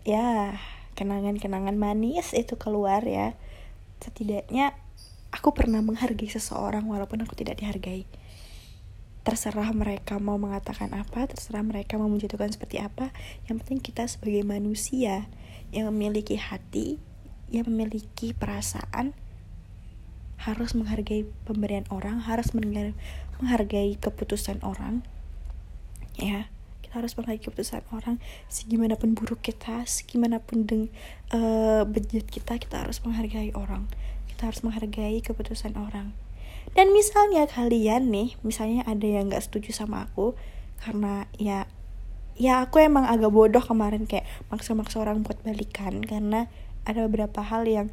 ya 0.03 0.59
kenangan-kenangan 0.99 1.79
manis 1.79 2.35
itu 2.35 2.59
keluar 2.59 3.07
ya. 3.07 3.39
Setidaknya 4.03 4.75
aku 5.31 5.55
pernah 5.55 5.79
menghargai 5.81 6.29
seseorang 6.31 6.87
walaupun 6.87 7.23
aku 7.23 7.39
tidak 7.39 7.63
dihargai. 7.63 8.07
Terserah 9.21 9.71
mereka 9.77 10.17
mau 10.17 10.41
mengatakan 10.41 10.91
apa 10.97 11.29
terserah 11.29 11.63
mereka 11.63 12.01
mau 12.01 12.11
menjatuhkan 12.11 12.51
seperti 12.51 12.83
apa. 12.83 13.15
Yang 13.47 13.57
penting 13.65 13.79
kita 13.81 14.03
sebagai 14.11 14.43
manusia 14.43 15.31
yang 15.71 15.91
memiliki 15.95 16.35
hati 16.35 16.99
yang 17.51 17.67
memiliki 17.67 18.31
perasaan 18.31 19.15
harus 20.41 20.73
menghargai 20.73 21.29
pemberian 21.45 21.85
orang 21.93 22.23
harus 22.25 22.55
menghargai 22.55 23.95
keputusan 24.01 24.63
orang 24.67 25.07
ya. 26.19 26.51
Kita 26.81 27.07
harus 27.07 27.15
menghargai 27.15 27.45
keputusan 27.45 27.87
orang. 27.95 28.19
Segimanapun 28.51 29.15
buruk 29.15 29.47
kita 29.47 29.87
segimanapun 29.87 30.67
deng 30.67 30.83
uh, 31.31 31.87
bejat 31.87 32.27
kita 32.27 32.59
kita 32.59 32.83
harus 32.83 32.99
menghargai 33.05 33.55
orang 33.55 33.87
kita 34.41 34.57
harus 34.57 34.65
menghargai 34.65 35.21
keputusan 35.21 35.77
orang. 35.77 36.17
Dan 36.73 36.97
misalnya 36.97 37.45
kalian 37.45 38.09
nih 38.09 38.41
misalnya 38.41 38.89
ada 38.89 39.05
yang 39.05 39.29
nggak 39.29 39.45
setuju 39.45 39.85
sama 39.85 40.09
aku 40.09 40.33
karena 40.81 41.29
ya 41.37 41.69
ya 42.41 42.65
aku 42.65 42.81
emang 42.81 43.05
agak 43.05 43.29
bodoh 43.29 43.61
kemarin 43.61 44.09
kayak 44.09 44.25
maksa-maksa 44.49 44.97
orang 45.05 45.21
buat 45.21 45.37
balikan 45.45 46.01
karena 46.01 46.49
ada 46.89 47.05
beberapa 47.05 47.45
hal 47.45 47.69
yang 47.69 47.93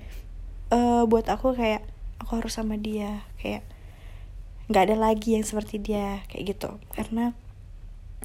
uh, 0.72 1.04
buat 1.04 1.28
aku 1.28 1.52
kayak 1.52 1.84
aku 2.24 2.40
harus 2.40 2.56
sama 2.56 2.80
dia 2.80 3.28
kayak 3.44 3.68
nggak 4.72 4.88
ada 4.88 4.96
lagi 4.96 5.36
yang 5.36 5.44
seperti 5.44 5.84
dia 5.84 6.24
kayak 6.32 6.56
gitu. 6.56 6.80
Karena 6.96 7.36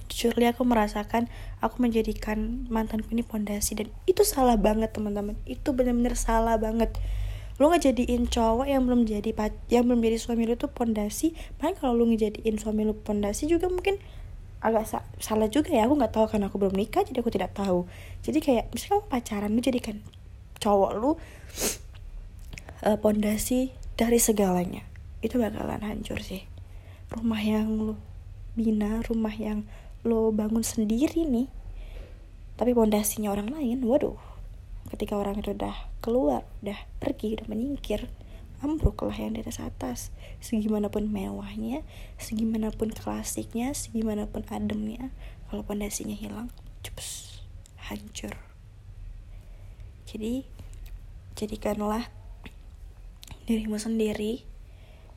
jujur 0.07 0.39
aku 0.39 0.63
merasakan 0.63 1.27
aku 1.59 1.83
menjadikan 1.83 2.71
mantanku 2.71 3.11
ini 3.11 3.27
pondasi 3.27 3.75
dan 3.75 3.91
itu 4.07 4.23
salah 4.23 4.55
banget 4.55 4.95
teman-teman. 4.95 5.35
Itu 5.43 5.75
benar-benar 5.75 6.15
salah 6.15 6.55
banget 6.55 6.95
lu 7.63 7.71
ngejadiin 7.71 8.27
cowok 8.27 8.67
yang 8.67 8.83
belum 8.91 9.07
jadi 9.07 9.31
yang 9.71 9.87
belum 9.87 10.03
jadi 10.03 10.19
suami 10.19 10.51
lu 10.51 10.59
tuh 10.59 10.67
pondasi. 10.75 11.39
Paling 11.63 11.79
kalau 11.79 11.95
lu 11.95 12.11
ngejadiin 12.11 12.59
suami 12.59 12.83
lu 12.83 12.99
pondasi 12.99 13.47
juga 13.47 13.71
mungkin 13.71 14.03
agak 14.59 14.91
sa 14.91 15.07
salah 15.23 15.47
juga 15.47 15.71
ya. 15.71 15.87
Aku 15.87 15.95
nggak 15.95 16.11
tahu 16.11 16.27
karena 16.27 16.51
aku 16.51 16.59
belum 16.59 16.75
nikah 16.75 17.07
jadi 17.07 17.23
aku 17.23 17.31
tidak 17.31 17.55
tahu. 17.55 17.87
Jadi 18.27 18.43
kayak 18.43 18.75
misalnya 18.75 18.99
kamu 18.99 19.05
pacaran 19.07 19.51
lu 19.55 19.61
jadikan 19.63 19.97
cowok 20.59 20.91
lu 20.99 21.11
uh, 22.83 22.99
pondasi 23.07 23.71
dari 23.95 24.19
segalanya. 24.19 24.83
Itu 25.23 25.39
bakalan 25.39 25.87
hancur 25.87 26.19
sih. 26.19 26.43
Rumah 27.15 27.43
yang 27.47 27.71
lu 27.79 27.95
bina 28.59 29.01
rumah 29.07 29.33
yang 29.33 29.65
lo 30.03 30.35
bangun 30.35 30.61
sendiri 30.67 31.25
nih 31.25 31.49
tapi 32.61 32.77
pondasinya 32.77 33.33
orang 33.33 33.49
lain 33.49 33.81
waduh 33.87 34.19
ketika 34.93 35.17
orang 35.17 35.41
itu 35.41 35.57
udah 35.57 35.73
keluar 36.05 36.45
udah 36.61 36.77
pergi 37.01 37.41
udah 37.41 37.49
menyingkir 37.49 38.13
ambruklah 38.61 39.17
yang 39.17 39.35
dari 39.35 39.49
atas 39.49 40.13
segimanapun 40.39 41.09
mewahnya 41.11 41.83
segimanapun 42.21 42.93
klasiknya 42.93 43.73
segimanapun 43.73 44.45
ademnya 44.53 45.11
kalau 45.49 45.65
pondasinya 45.65 46.15
hilang 46.15 46.53
cepus 46.85 47.41
hancur 47.89 48.37
jadi 50.13 50.45
jadikanlah 51.41 52.13
dirimu 53.49 53.81
sendiri, 53.81 54.45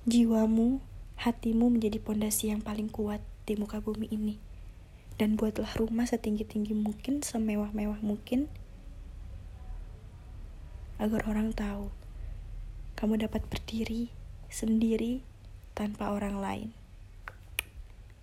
jiwamu, 0.09 0.79
hatimu 1.19 1.69
menjadi 1.69 1.99
pondasi 2.01 2.49
yang 2.49 2.63
paling 2.63 2.89
kuat 2.89 3.21
di 3.45 3.59
muka 3.59 3.83
bumi 3.83 4.09
ini. 4.09 4.35
dan 5.15 5.39
buatlah 5.39 5.71
rumah 5.79 6.03
setinggi-tinggi 6.03 6.75
mungkin, 6.75 7.23
semewah-mewah 7.23 8.03
mungkin 8.03 8.51
agar 10.95 11.27
orang 11.27 11.51
tahu 11.51 11.91
kamu 12.95 13.27
dapat 13.27 13.43
berdiri 13.51 14.07
sendiri 14.47 15.19
tanpa 15.75 16.15
orang 16.15 16.39
lain. 16.39 16.69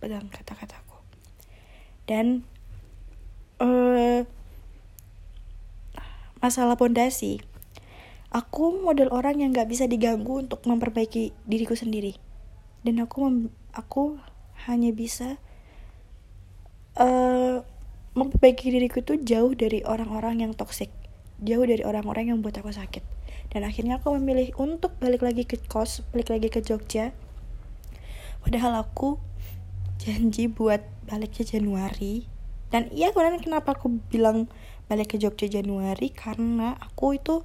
Pegang 0.00 0.32
kata-kataku. 0.32 0.96
Dan 2.08 2.48
uh, 3.60 4.24
masalah 6.40 6.74
pondasi, 6.74 7.44
aku 8.32 8.80
model 8.80 9.12
orang 9.12 9.44
yang 9.44 9.52
gak 9.52 9.68
bisa 9.68 9.84
diganggu 9.84 10.40
untuk 10.40 10.64
memperbaiki 10.64 11.36
diriku 11.44 11.76
sendiri. 11.76 12.16
Dan 12.82 12.98
aku 12.98 13.46
aku 13.76 14.18
hanya 14.66 14.90
bisa 14.90 15.36
uh, 16.96 17.60
memperbaiki 18.16 18.72
diriku 18.72 19.04
itu 19.04 19.20
jauh 19.20 19.52
dari 19.52 19.84
orang-orang 19.84 20.48
yang 20.48 20.52
toksik 20.56 20.90
jauh 21.42 21.66
dari 21.66 21.82
orang-orang 21.82 22.32
yang 22.32 22.38
buat 22.40 22.54
aku 22.54 22.70
sakit. 22.70 23.02
Dan 23.52 23.68
akhirnya 23.68 24.00
aku 24.00 24.16
memilih 24.16 24.54
untuk 24.56 24.96
balik 24.96 25.20
lagi 25.20 25.44
ke 25.44 25.60
kos 25.68 26.06
balik 26.14 26.32
lagi 26.32 26.48
ke 26.48 26.64
Jogja. 26.64 27.12
Padahal 28.40 28.80
aku 28.80 29.20
janji 30.00 30.48
buat 30.48 30.82
baliknya 31.04 31.44
Januari. 31.44 32.26
Dan 32.72 32.88
iya 32.88 33.12
kemudian 33.12 33.38
kenapa 33.44 33.76
aku 33.76 34.00
bilang 34.08 34.48
balik 34.88 35.14
ke 35.14 35.16
Jogja 35.20 35.46
Januari? 35.46 36.08
Karena 36.08 36.80
aku 36.80 37.20
itu 37.20 37.44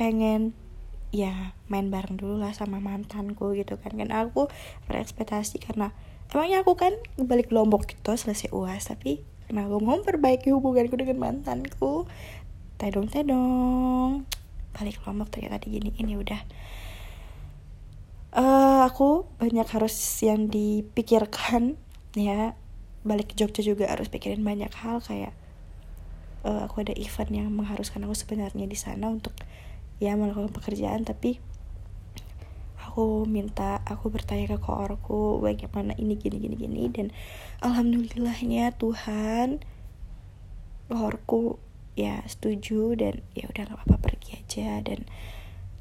pengen 0.00 0.56
ya 1.12 1.52
main 1.68 1.92
bareng 1.92 2.16
dulu 2.16 2.40
lah 2.40 2.56
sama 2.56 2.80
mantanku 2.80 3.52
gitu 3.52 3.76
kan. 3.76 3.92
Kan 3.92 4.08
aku 4.08 4.48
berekspektasi 4.88 5.60
karena 5.60 5.92
emangnya 6.32 6.64
aku 6.64 6.72
kan 6.80 6.96
balik 7.20 7.52
Lombok 7.52 7.84
gitu 7.92 8.16
selesai 8.16 8.48
uas 8.56 8.88
tapi 8.88 9.20
aku 9.52 9.84
mau 9.84 10.00
perbaiki 10.00 10.48
hubunganku 10.48 10.96
dengan 10.96 11.20
mantanku 11.20 12.08
tedong 12.82 13.06
tedong 13.06 14.26
balik 14.74 14.98
Lombok 15.06 15.30
ternyata 15.30 15.62
di 15.62 15.78
gini 15.78 15.94
ini 16.02 16.18
udah. 16.18 16.42
Uh, 18.32 18.82
aku 18.88 19.28
banyak 19.38 19.68
harus 19.70 19.94
yang 20.24 20.50
dipikirkan 20.50 21.78
ya. 22.18 22.58
Balik 23.06 23.30
ke 23.30 23.34
Jogja 23.38 23.62
juga 23.62 23.86
harus 23.86 24.10
pikirin 24.10 24.42
banyak 24.42 24.70
hal 24.82 24.98
kayak 24.98 25.34
uh, 26.42 26.66
aku 26.66 26.82
ada 26.82 26.94
event 26.98 27.30
yang 27.30 27.48
mengharuskan 27.54 28.02
aku 28.06 28.14
sebenarnya 28.18 28.66
di 28.66 28.78
sana 28.78 29.10
untuk 29.10 29.34
ya 30.02 30.18
melakukan 30.18 30.50
pekerjaan 30.50 31.06
tapi 31.06 31.38
aku 32.82 33.26
minta 33.26 33.82
aku 33.86 34.10
bertanya 34.10 34.54
ke 34.54 34.58
koorku 34.58 35.38
bagaimana 35.38 35.94
ini 35.98 36.18
gini 36.18 36.42
gini 36.42 36.56
gini? 36.58 36.82
Dan 36.90 37.14
alhamdulillahnya 37.62 38.74
Tuhan 38.78 39.62
koorku 40.90 41.56
ya 41.92 42.24
setuju 42.24 42.96
dan 42.96 43.20
ya 43.36 43.48
udah 43.48 43.68
nggak 43.68 43.78
apa-apa 43.78 43.96
pergi 44.00 44.40
aja. 44.40 44.80
Dan 44.80 45.04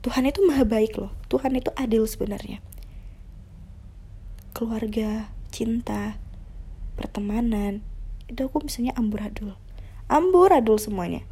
Tuhan 0.02 0.28
itu 0.28 0.42
maha 0.44 0.66
baik 0.66 0.98
loh. 0.98 1.12
Tuhan 1.32 1.56
itu 1.56 1.70
adil 1.78 2.04
sebenarnya. 2.08 2.60
Keluarga 4.52 5.32
cinta 5.52 6.20
pertemanan 7.00 7.82
itu 8.28 8.48
aku 8.48 8.64
misalnya 8.64 8.96
amburadul 8.96 9.56
amburadul 10.12 10.76
semuanya. 10.76 11.24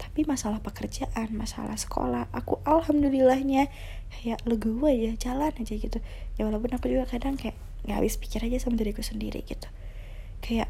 Tapi 0.00 0.24
masalah 0.24 0.64
pekerjaan 0.64 1.34
masalah 1.34 1.76
sekolah 1.76 2.32
aku 2.32 2.62
alhamdulillahnya 2.64 3.68
kayak 4.08 4.40
legowo 4.48 4.88
aja 4.88 5.12
jalan 5.18 5.52
aja 5.52 5.74
gitu. 5.76 5.98
Ya 6.38 6.46
walaupun 6.48 6.72
aku 6.72 6.88
juga 6.88 7.04
kadang 7.10 7.36
kayak 7.36 7.58
nggak 7.84 7.96
habis 8.00 8.16
pikir 8.16 8.40
aja 8.46 8.62
sama 8.62 8.80
diriku 8.80 9.04
sendiri 9.04 9.44
gitu. 9.44 9.68
Kayak 10.40 10.69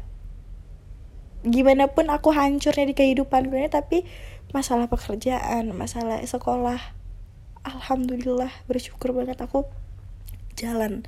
gimana 1.41 1.89
pun 1.89 2.09
aku 2.13 2.33
hancurnya 2.33 2.85
di 2.85 2.93
kehidupan 2.93 3.49
gue 3.49 3.65
tapi 3.71 4.05
masalah 4.53 4.85
pekerjaan 4.85 5.73
masalah 5.73 6.21
sekolah 6.21 6.79
alhamdulillah 7.65 8.49
bersyukur 8.65 9.13
banget 9.13 9.37
aku 9.41 9.65
jalan. 10.57 11.05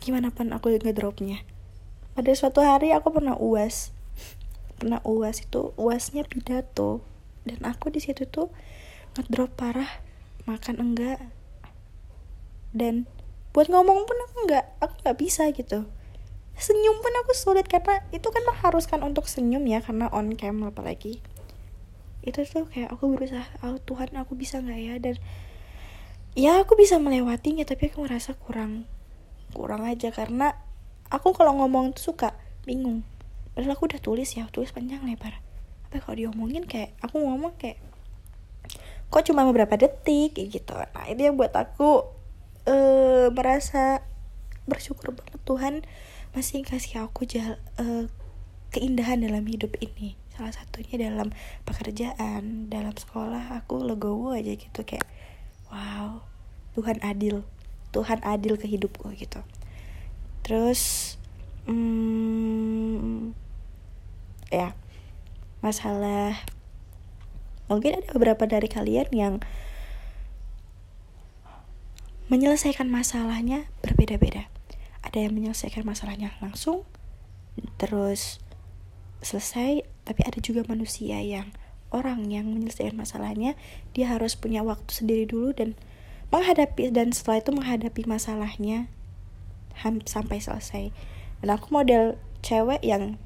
Gimana 0.00 0.32
pun 0.32 0.52
aku 0.52 0.72
ngedropnya. 0.76 1.44
Pada 2.16 2.32
suatu 2.36 2.64
hari 2.64 2.92
aku 2.92 3.12
pernah 3.12 3.36
uas. 3.36 3.92
Pernah 4.80 5.00
uas 5.04 5.44
itu 5.44 5.76
uasnya 5.76 6.24
pidato. 6.24 7.04
Dan 7.44 7.64
aku 7.64 7.92
di 7.92 8.00
situ 8.00 8.28
tuh 8.28 8.52
ngedrop 9.16 9.52
parah 9.56 9.88
makan 10.44 10.80
enggak. 10.80 11.20
Dan 12.76 13.08
buat 13.50 13.66
ngomong 13.66 14.06
pun 14.06 14.16
aku 14.30 14.36
nggak 14.46 14.64
aku 14.78 14.94
nggak 15.02 15.18
bisa 15.18 15.50
gitu 15.50 15.90
senyum 16.60 17.00
pun 17.00 17.12
aku 17.24 17.32
sulit 17.32 17.64
karena 17.66 18.04
itu 18.12 18.28
kan 18.28 18.44
mengharuskan 18.44 19.00
untuk 19.00 19.26
senyum 19.26 19.64
ya 19.64 19.80
karena 19.80 20.12
on 20.12 20.36
cam 20.36 20.60
apalagi. 20.68 21.24
Itu 22.20 22.44
tuh 22.44 22.68
kayak 22.68 22.92
aku 22.92 23.16
berusaha 23.16 23.48
oh 23.64 23.80
Tuhan 23.80 24.12
aku 24.20 24.36
bisa 24.36 24.60
nggak 24.60 24.80
ya? 24.80 24.94
Dan 25.00 25.16
ya 26.36 26.60
aku 26.60 26.76
bisa 26.76 27.00
melewatinya 27.00 27.64
tapi 27.64 27.88
aku 27.88 28.04
ngerasa 28.04 28.36
kurang 28.36 28.84
kurang 29.56 29.88
aja. 29.88 30.12
Karena 30.12 30.52
aku 31.08 31.32
kalau 31.32 31.56
ngomong 31.64 31.96
tuh 31.96 32.12
suka 32.12 32.36
bingung. 32.68 33.08
Padahal 33.56 33.74
aku 33.74 33.88
udah 33.88 34.00
tulis 34.04 34.28
ya 34.36 34.44
tulis 34.52 34.70
panjang 34.70 35.00
lebar. 35.02 35.40
Tapi 35.88 35.98
kalau 36.04 36.16
diomongin 36.20 36.68
kayak 36.68 36.92
aku 37.00 37.24
ngomong 37.24 37.56
kayak 37.56 37.80
kok 39.10 39.24
cuma 39.26 39.48
beberapa 39.48 39.74
detik? 39.80 40.36
Kayak 40.36 40.48
gitu. 40.60 40.76
Nah 40.76 41.04
itu 41.08 41.20
yang 41.24 41.40
buat 41.40 41.56
aku 41.56 42.04
uh, 42.68 43.26
merasa 43.32 44.04
bersyukur 44.68 45.16
banget 45.16 45.40
Tuhan 45.42 45.74
masih 46.30 46.62
kasih 46.62 47.10
aku 47.10 47.26
jal, 47.26 47.58
uh, 47.78 48.06
keindahan 48.70 49.18
dalam 49.18 49.42
hidup 49.46 49.74
ini. 49.82 50.14
Salah 50.30 50.54
satunya 50.54 51.10
dalam 51.10 51.34
pekerjaan 51.66 52.70
dalam 52.70 52.94
sekolah 52.94 53.60
aku 53.60 53.82
legowo 53.82 54.32
aja 54.32 54.56
gitu 54.56 54.80
kayak 54.86 55.04
wow 55.68 56.24
Tuhan 56.72 56.96
adil 57.04 57.44
Tuhan 57.90 58.22
adil 58.22 58.56
ke 58.56 58.70
hidupku 58.70 59.10
gitu. 59.18 59.42
Terus 60.46 61.14
hmm, 61.66 63.34
ya 64.48 64.72
masalah 65.60 66.40
mungkin 67.68 68.00
ada 68.00 68.08
beberapa 68.16 68.48
dari 68.48 68.70
kalian 68.70 69.10
yang 69.12 69.34
menyelesaikan 72.30 72.86
masalahnya 72.86 73.66
berbeda-beda 73.82 74.46
ada 75.00 75.18
yang 75.18 75.32
menyelesaikan 75.36 75.84
masalahnya 75.84 76.34
langsung 76.44 76.84
terus 77.76 78.40
selesai 79.20 79.84
tapi 80.04 80.20
ada 80.24 80.38
juga 80.40 80.64
manusia 80.64 81.20
yang 81.20 81.52
orang 81.90 82.30
yang 82.30 82.48
menyelesaikan 82.48 82.96
masalahnya 82.96 83.58
dia 83.92 84.10
harus 84.10 84.38
punya 84.38 84.62
waktu 84.62 84.88
sendiri 84.88 85.24
dulu 85.26 85.52
dan 85.52 85.74
menghadapi 86.30 86.94
dan 86.94 87.10
setelah 87.10 87.42
itu 87.42 87.50
menghadapi 87.50 88.02
masalahnya 88.06 88.86
sampai 90.06 90.38
selesai. 90.38 90.94
Dan 91.42 91.48
aku 91.50 91.72
model 91.74 92.20
cewek 92.44 92.80
yang 92.84 93.18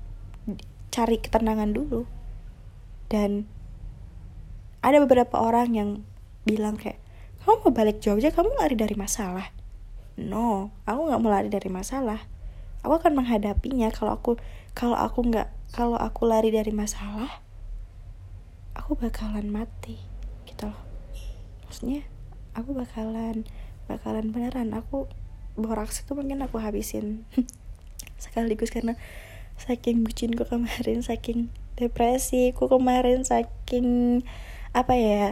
cari 0.88 1.20
ketenangan 1.20 1.74
dulu. 1.76 2.08
Dan 3.10 3.44
ada 4.80 5.00
beberapa 5.04 5.40
orang 5.40 5.76
yang 5.76 5.90
bilang 6.44 6.76
kayak 6.80 7.00
kamu 7.44 7.60
mau 7.60 7.72
balik 7.72 8.00
Jogja 8.00 8.32
kamu 8.32 8.56
lari 8.56 8.76
dari 8.76 8.96
masalah 8.96 9.52
no 10.14 10.70
aku 10.86 11.00
nggak 11.10 11.20
mau 11.20 11.30
lari 11.32 11.50
dari 11.50 11.70
masalah. 11.70 12.22
Aku 12.84 13.00
akan 13.00 13.16
menghadapinya 13.16 13.88
kalau 13.90 14.12
aku 14.16 14.30
kalau 14.76 14.94
aku 14.98 15.24
nggak 15.24 15.48
kalau 15.72 15.96
aku 15.96 16.28
lari 16.28 16.52
dari 16.52 16.70
masalah 16.70 17.42
aku 18.74 18.98
bakalan 18.98 19.48
mati 19.48 19.96
gitu 20.44 20.68
loh. 20.68 20.80
Maksudnya 21.64 22.04
aku 22.52 22.76
bakalan 22.76 23.48
bakalan 23.88 24.34
beneran. 24.34 24.76
Aku 24.76 25.08
boraks 25.56 26.02
itu 26.04 26.12
mungkin 26.12 26.42
aku 26.44 26.60
habisin. 26.60 27.24
Sekaligus 28.22 28.68
karena 28.68 28.98
saking 29.54 30.02
bucinku 30.02 30.42
kemarin 30.44 31.00
saking 31.00 31.46
depresiku 31.78 32.66
kemarin 32.66 33.22
saking 33.22 34.22
apa 34.74 34.94
ya 34.98 35.24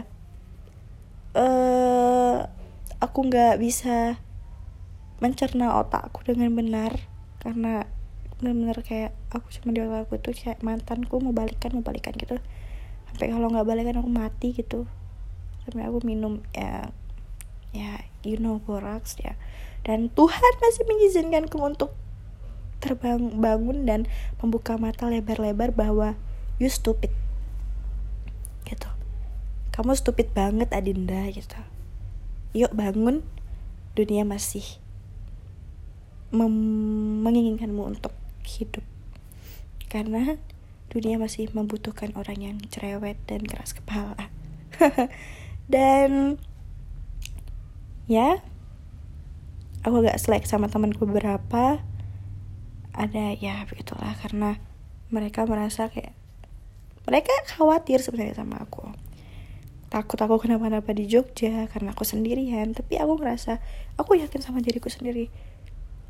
uh, 1.35 2.47
aku 3.03 3.19
nggak 3.27 3.59
bisa 3.59 4.23
mencerna 5.23 5.79
otakku 5.79 6.27
dengan 6.27 6.51
benar. 6.59 6.99
Karena 7.39 7.87
benar-benar 8.43 8.83
kayak 8.83 9.15
aku 9.31 9.55
cuma 9.63 9.71
di 9.71 9.87
otakku 9.87 10.19
tuh 10.19 10.35
kayak 10.35 10.59
mantanku 10.67 11.23
mau 11.23 11.31
balikan 11.31 11.71
mau 11.79 11.87
balikan 11.87 12.11
gitu. 12.19 12.43
Sampai 13.07 13.31
kalau 13.31 13.47
nggak 13.55 13.63
balikan 13.63 14.03
aku 14.03 14.11
mati 14.11 14.51
gitu. 14.51 14.91
Sampai 15.63 15.87
aku 15.87 16.03
minum 16.03 16.43
ya 16.51 16.91
ya 17.71 18.03
you 18.27 18.43
know 18.43 18.59
borax 18.59 19.15
ya. 19.23 19.39
Dan 19.87 20.11
Tuhan 20.11 20.53
masih 20.59 20.83
mengizinkanku 20.91 21.59
untuk 21.63 21.95
terbang 22.83 23.39
bangun 23.39 23.87
dan 23.87 24.11
membuka 24.43 24.75
mata 24.75 25.07
lebar-lebar 25.07 25.71
bahwa 25.71 26.19
you 26.59 26.67
stupid. 26.67 27.15
Gitu. 28.67 28.91
Kamu 29.71 29.95
stupid 29.95 30.35
banget 30.35 30.75
Adinda 30.75 31.31
gitu. 31.31 31.63
Yuk 32.59 32.75
bangun. 32.75 33.23
Dunia 33.93 34.25
masih 34.25 34.82
menginginkanmu 36.33 37.83
untuk 37.85 38.17
hidup. 38.49 38.83
Karena 39.93 40.41
dunia 40.89 41.21
masih 41.21 41.53
membutuhkan 41.53 42.17
orang 42.17 42.41
yang 42.41 42.57
cerewet 42.73 43.21
dan 43.29 43.45
keras 43.45 43.77
kepala. 43.77 44.33
Dan 45.73 46.41
ya 48.09 48.41
aku 49.85 50.05
agak 50.05 50.19
selek 50.21 50.45
sama 50.49 50.73
temanku 50.73 51.05
beberapa. 51.05 51.85
Ada 52.93 53.37
ya 53.37 53.65
begitulah. 53.69 54.17
Karena 54.21 54.57
mereka 55.13 55.45
merasa 55.45 55.93
kayak 55.93 56.17
mereka 57.05 57.33
khawatir 57.53 58.01
sebenarnya 58.01 58.41
sama 58.41 58.65
aku. 58.65 58.89
Takut 59.93 60.17
aku 60.17 60.41
kenapa-napa 60.41 60.97
di 60.97 61.05
Jogja 61.05 61.69
karena 61.69 61.93
aku 61.93 62.09
sendirian. 62.09 62.73
Tapi 62.73 62.97
aku 62.97 63.21
ngerasa 63.21 63.61
aku 64.01 64.17
yakin 64.17 64.41
sama 64.41 64.65
diriku 64.65 64.89
sendiri 64.89 65.29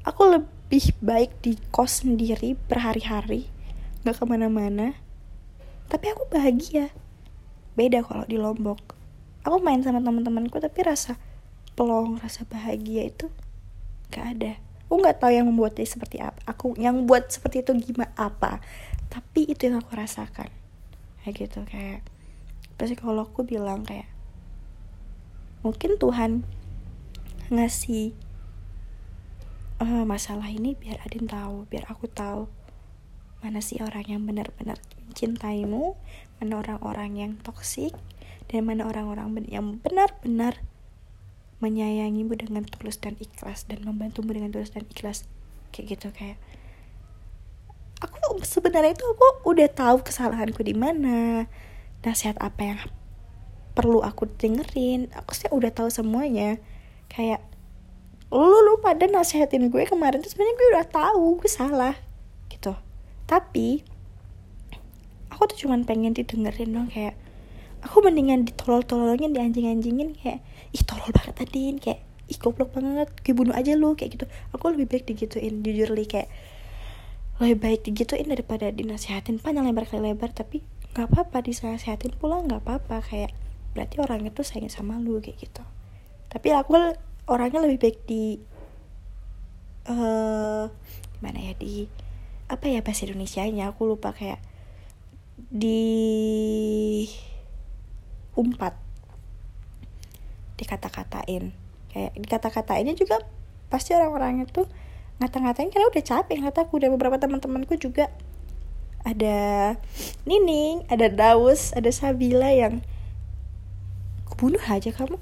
aku 0.02 0.22
lebih 0.34 0.94
baik 0.98 1.30
di 1.42 1.54
kos 1.70 2.02
sendiri 2.02 2.58
berhari-hari 2.66 3.46
gak 4.02 4.18
ke 4.18 4.24
mana-mana. 4.26 4.98
Tapi 5.86 6.10
aku 6.10 6.26
bahagia. 6.26 6.90
Beda 7.78 8.02
kalau 8.02 8.26
di 8.26 8.36
Lombok. 8.36 8.98
Aku 9.46 9.58
main 9.62 9.82
sama 9.82 10.02
teman-temanku 10.02 10.58
tapi 10.62 10.86
rasa 10.86 11.18
pelong 11.74 12.20
rasa 12.20 12.46
bahagia 12.46 13.08
itu 13.08 13.30
gak 14.10 14.38
ada. 14.38 14.52
Aku 14.86 15.00
nggak 15.00 15.24
tahu 15.24 15.32
yang 15.32 15.48
membuatnya 15.48 15.88
seperti 15.88 16.20
apa 16.20 16.36
aku 16.44 16.76
yang 16.76 17.08
buat 17.08 17.32
seperti 17.32 17.64
itu 17.64 17.72
gimana 17.92 18.12
apa. 18.18 18.60
Tapi 19.08 19.48
itu 19.48 19.70
yang 19.70 19.80
aku 19.80 19.96
rasakan. 19.96 20.52
Kayak 21.22 21.34
gitu 21.48 21.60
kayak 21.64 22.00
pasti 22.76 22.98
kalau 22.98 23.22
aku 23.22 23.46
bilang 23.46 23.86
kayak 23.86 24.10
mungkin 25.62 25.94
Tuhan 25.96 26.42
ngasih 27.48 28.12
uh, 29.82 30.06
masalah 30.06 30.46
ini 30.46 30.78
biar 30.78 31.02
Adin 31.02 31.26
tahu 31.26 31.66
biar 31.66 31.90
aku 31.90 32.06
tahu 32.06 32.46
mana 33.42 33.58
sih 33.58 33.82
orang 33.82 34.06
yang 34.06 34.22
benar-benar 34.22 34.78
mencintaimu 35.10 35.98
mana 36.38 36.54
orang-orang 36.62 37.10
yang 37.18 37.32
toksik 37.42 37.90
dan 38.46 38.62
mana 38.62 38.86
orang-orang 38.86 39.34
yang 39.50 39.82
benar-benar 39.82 40.62
menyayangimu 41.62 42.34
dengan 42.34 42.66
tulus 42.66 42.98
dan 42.98 43.14
ikhlas 43.22 43.70
dan 43.70 43.86
membantumu 43.86 44.34
dengan 44.34 44.50
tulus 44.50 44.74
dan 44.74 44.82
ikhlas. 44.90 45.30
Kayak 45.70 45.96
gitu 45.96 46.08
kayak 46.10 46.36
aku 48.02 48.42
sebenarnya 48.42 48.98
itu 48.98 49.06
aku 49.06 49.54
udah 49.54 49.70
tahu 49.70 50.02
kesalahanku 50.02 50.66
di 50.66 50.74
mana 50.74 51.46
nasihat 52.02 52.34
apa 52.42 52.60
yang 52.60 52.80
perlu 53.72 54.02
aku 54.02 54.26
dengerin 54.26 55.08
aku 55.14 55.32
sih 55.38 55.48
udah 55.48 55.70
tahu 55.70 55.88
semuanya. 55.88 56.58
Kayak 57.06 57.46
lu 58.40 58.58
lu 58.64 58.80
pada 58.80 59.04
nasihatin 59.04 59.68
gue 59.68 59.84
kemarin 59.84 60.24
tuh 60.24 60.32
sebenarnya 60.32 60.56
gue 60.56 60.68
udah 60.72 60.86
tahu 60.88 61.24
gue 61.36 61.50
salah 61.52 61.94
gitu. 62.48 62.72
Tapi 63.28 63.84
aku 65.28 65.52
tuh 65.52 65.68
cuman 65.68 65.84
pengen 65.84 66.16
didengerin 66.16 66.72
dong 66.72 66.88
kayak 66.88 67.12
aku 67.84 68.00
mendingan 68.00 68.48
ditolol-tololnya 68.48 69.28
dianjing-anjingin 69.28 70.16
kayak 70.16 70.40
ih 70.72 70.82
tolol 70.86 71.12
banget 71.12 71.34
tadi 71.44 71.76
kayak 71.76 72.00
ih 72.32 72.38
goblok 72.40 72.72
banget 72.72 73.12
gue 73.20 73.34
bunuh 73.36 73.52
aja 73.52 73.76
lu 73.76 73.92
kayak 73.92 74.16
gitu. 74.16 74.24
Aku 74.56 74.72
lebih 74.72 74.88
baik 74.88 75.04
digituin 75.04 75.60
jujur 75.60 75.92
li 75.92 76.08
kayak 76.08 76.32
lebih 77.36 77.58
baik 77.60 77.80
digituin 77.84 78.32
daripada 78.32 78.72
dinasihatin. 78.72 79.42
Panjang 79.44 79.68
lebar 79.68 79.84
kali 79.84 80.08
lebar 80.08 80.32
tapi 80.32 80.64
nggak 80.96 81.08
apa-apa 81.08 81.44
dinasihatin 81.44 82.16
pula 82.16 82.40
nggak 82.40 82.64
apa-apa 82.64 83.04
kayak 83.04 83.32
berarti 83.72 83.96
orang 84.00 84.24
itu 84.24 84.40
sayang 84.40 84.72
sama 84.72 84.96
lu 84.96 85.20
kayak 85.20 85.36
gitu. 85.36 85.64
Tapi 86.32 86.48
aku 86.56 86.96
orangnya 87.32 87.64
lebih 87.64 87.78
baik 87.80 87.98
di 88.04 88.36
uh, 89.88 90.68
gimana 91.18 91.38
ya 91.40 91.54
di 91.56 91.88
apa 92.52 92.68
ya 92.68 92.84
bahasa 92.84 93.08
Indonesia 93.08 93.42
nya 93.48 93.72
aku 93.72 93.88
lupa 93.88 94.12
kayak 94.12 94.38
di 95.48 97.08
umpat. 98.36 98.76
Dikata-katain. 100.60 101.56
Kayak 101.90 102.12
dikata-katainnya 102.16 102.94
juga 102.94 103.20
pasti 103.72 103.96
orang-orang 103.96 104.44
itu 104.44 104.68
ngata-ngatain 105.18 105.72
karena 105.72 105.88
udah 105.88 106.04
capek. 106.04 106.36
Ngataku 106.44 106.78
udah 106.78 106.90
beberapa 106.92 107.16
teman-temanku 107.16 107.80
juga 107.80 108.12
ada 109.02 109.74
Nining 110.22 110.86
ada 110.86 111.10
Daus 111.10 111.74
ada 111.74 111.90
Sabila 111.90 112.50
yang 112.54 112.82
bunuh 114.38 114.62
aja 114.66 114.90
kamu 114.90 115.18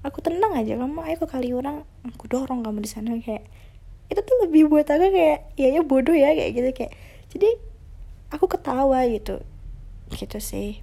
aku 0.00 0.24
tenang 0.24 0.56
aja 0.56 0.80
kamu 0.80 1.00
ayo 1.04 1.16
ke 1.20 1.26
kali 1.28 1.52
orang 1.52 1.84
aku 2.08 2.24
dorong 2.28 2.64
kamu 2.64 2.80
di 2.80 2.90
sana 2.90 3.16
kayak 3.20 3.44
itu 4.10 4.20
tuh 4.20 4.36
lebih 4.48 4.66
buat 4.72 4.88
aku 4.88 5.06
kayak 5.12 5.54
ya 5.54 5.68
ya 5.70 5.82
bodoh 5.86 6.16
ya 6.16 6.32
kayak 6.34 6.50
gitu 6.56 6.68
kayak 6.72 6.92
jadi 7.30 7.50
aku 8.34 8.46
ketawa 8.50 9.06
gitu 9.06 9.42
gitu 10.10 10.38
sih. 10.42 10.82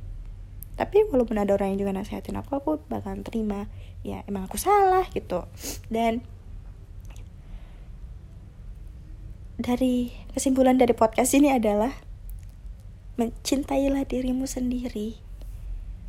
Tapi 0.77 1.09
walaupun 1.09 1.41
ada 1.41 1.57
orang 1.57 1.73
yang 1.73 1.83
juga 1.83 1.97
nasihatin 1.97 2.37
aku 2.37 2.61
aku 2.61 2.71
bakalan 2.87 3.25
terima 3.25 3.65
ya 4.05 4.21
emang 4.29 4.45
aku 4.45 4.55
salah 4.61 5.03
gitu. 5.11 5.43
Dan 5.91 6.23
dari 9.57 10.13
kesimpulan 10.37 10.77
dari 10.77 10.93
podcast 10.93 11.33
ini 11.33 11.49
adalah 11.49 11.91
mencintailah 13.17 14.05
dirimu 14.05 14.45
sendiri 14.45 15.17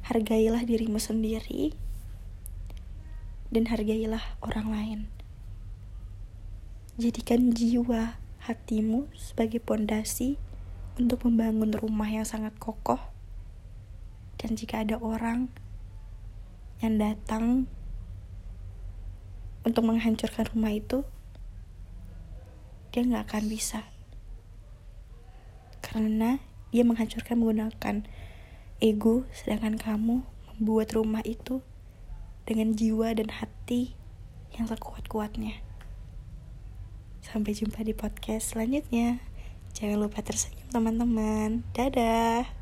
hargailah 0.05 0.68
dirimu 0.68 1.01
sendiri 1.01 1.73
dan 3.49 3.69
hargailah 3.69 4.23
orang 4.45 4.69
lain 4.69 5.01
Jadikan 6.99 7.55
jiwa 7.55 8.19
hatimu 8.43 9.07
sebagai 9.15 9.63
pondasi 9.63 10.35
untuk 10.99 11.31
membangun 11.31 11.71
rumah 11.71 12.11
yang 12.11 12.27
sangat 12.27 12.51
kokoh. 12.59 12.99
Dan 14.35 14.59
jika 14.59 14.83
ada 14.83 14.99
orang 14.99 15.47
yang 16.83 16.99
datang 16.99 17.71
untuk 19.63 19.87
menghancurkan 19.87 20.51
rumah 20.51 20.75
itu, 20.75 21.07
dia 22.91 23.07
nggak 23.07 23.31
akan 23.31 23.45
bisa. 23.47 23.87
Karena 25.79 26.43
dia 26.75 26.83
menghancurkan 26.83 27.39
menggunakan 27.39 28.11
ego, 28.83 29.23
sedangkan 29.31 29.79
kamu 29.79 30.27
membuat 30.51 30.99
rumah 30.99 31.23
itu 31.23 31.63
dengan 32.49 32.73
jiwa 32.73 33.13
dan 33.13 33.29
hati 33.29 33.93
yang 34.57 34.65
sekuat-kuatnya. 34.65 35.61
Sampai 37.21 37.53
jumpa 37.53 37.85
di 37.85 37.93
podcast 37.93 38.57
selanjutnya. 38.57 39.21
Jangan 39.77 40.09
lupa 40.09 40.25
tersenyum 40.25 40.73
teman-teman. 40.73 41.61
Dadah. 41.77 42.58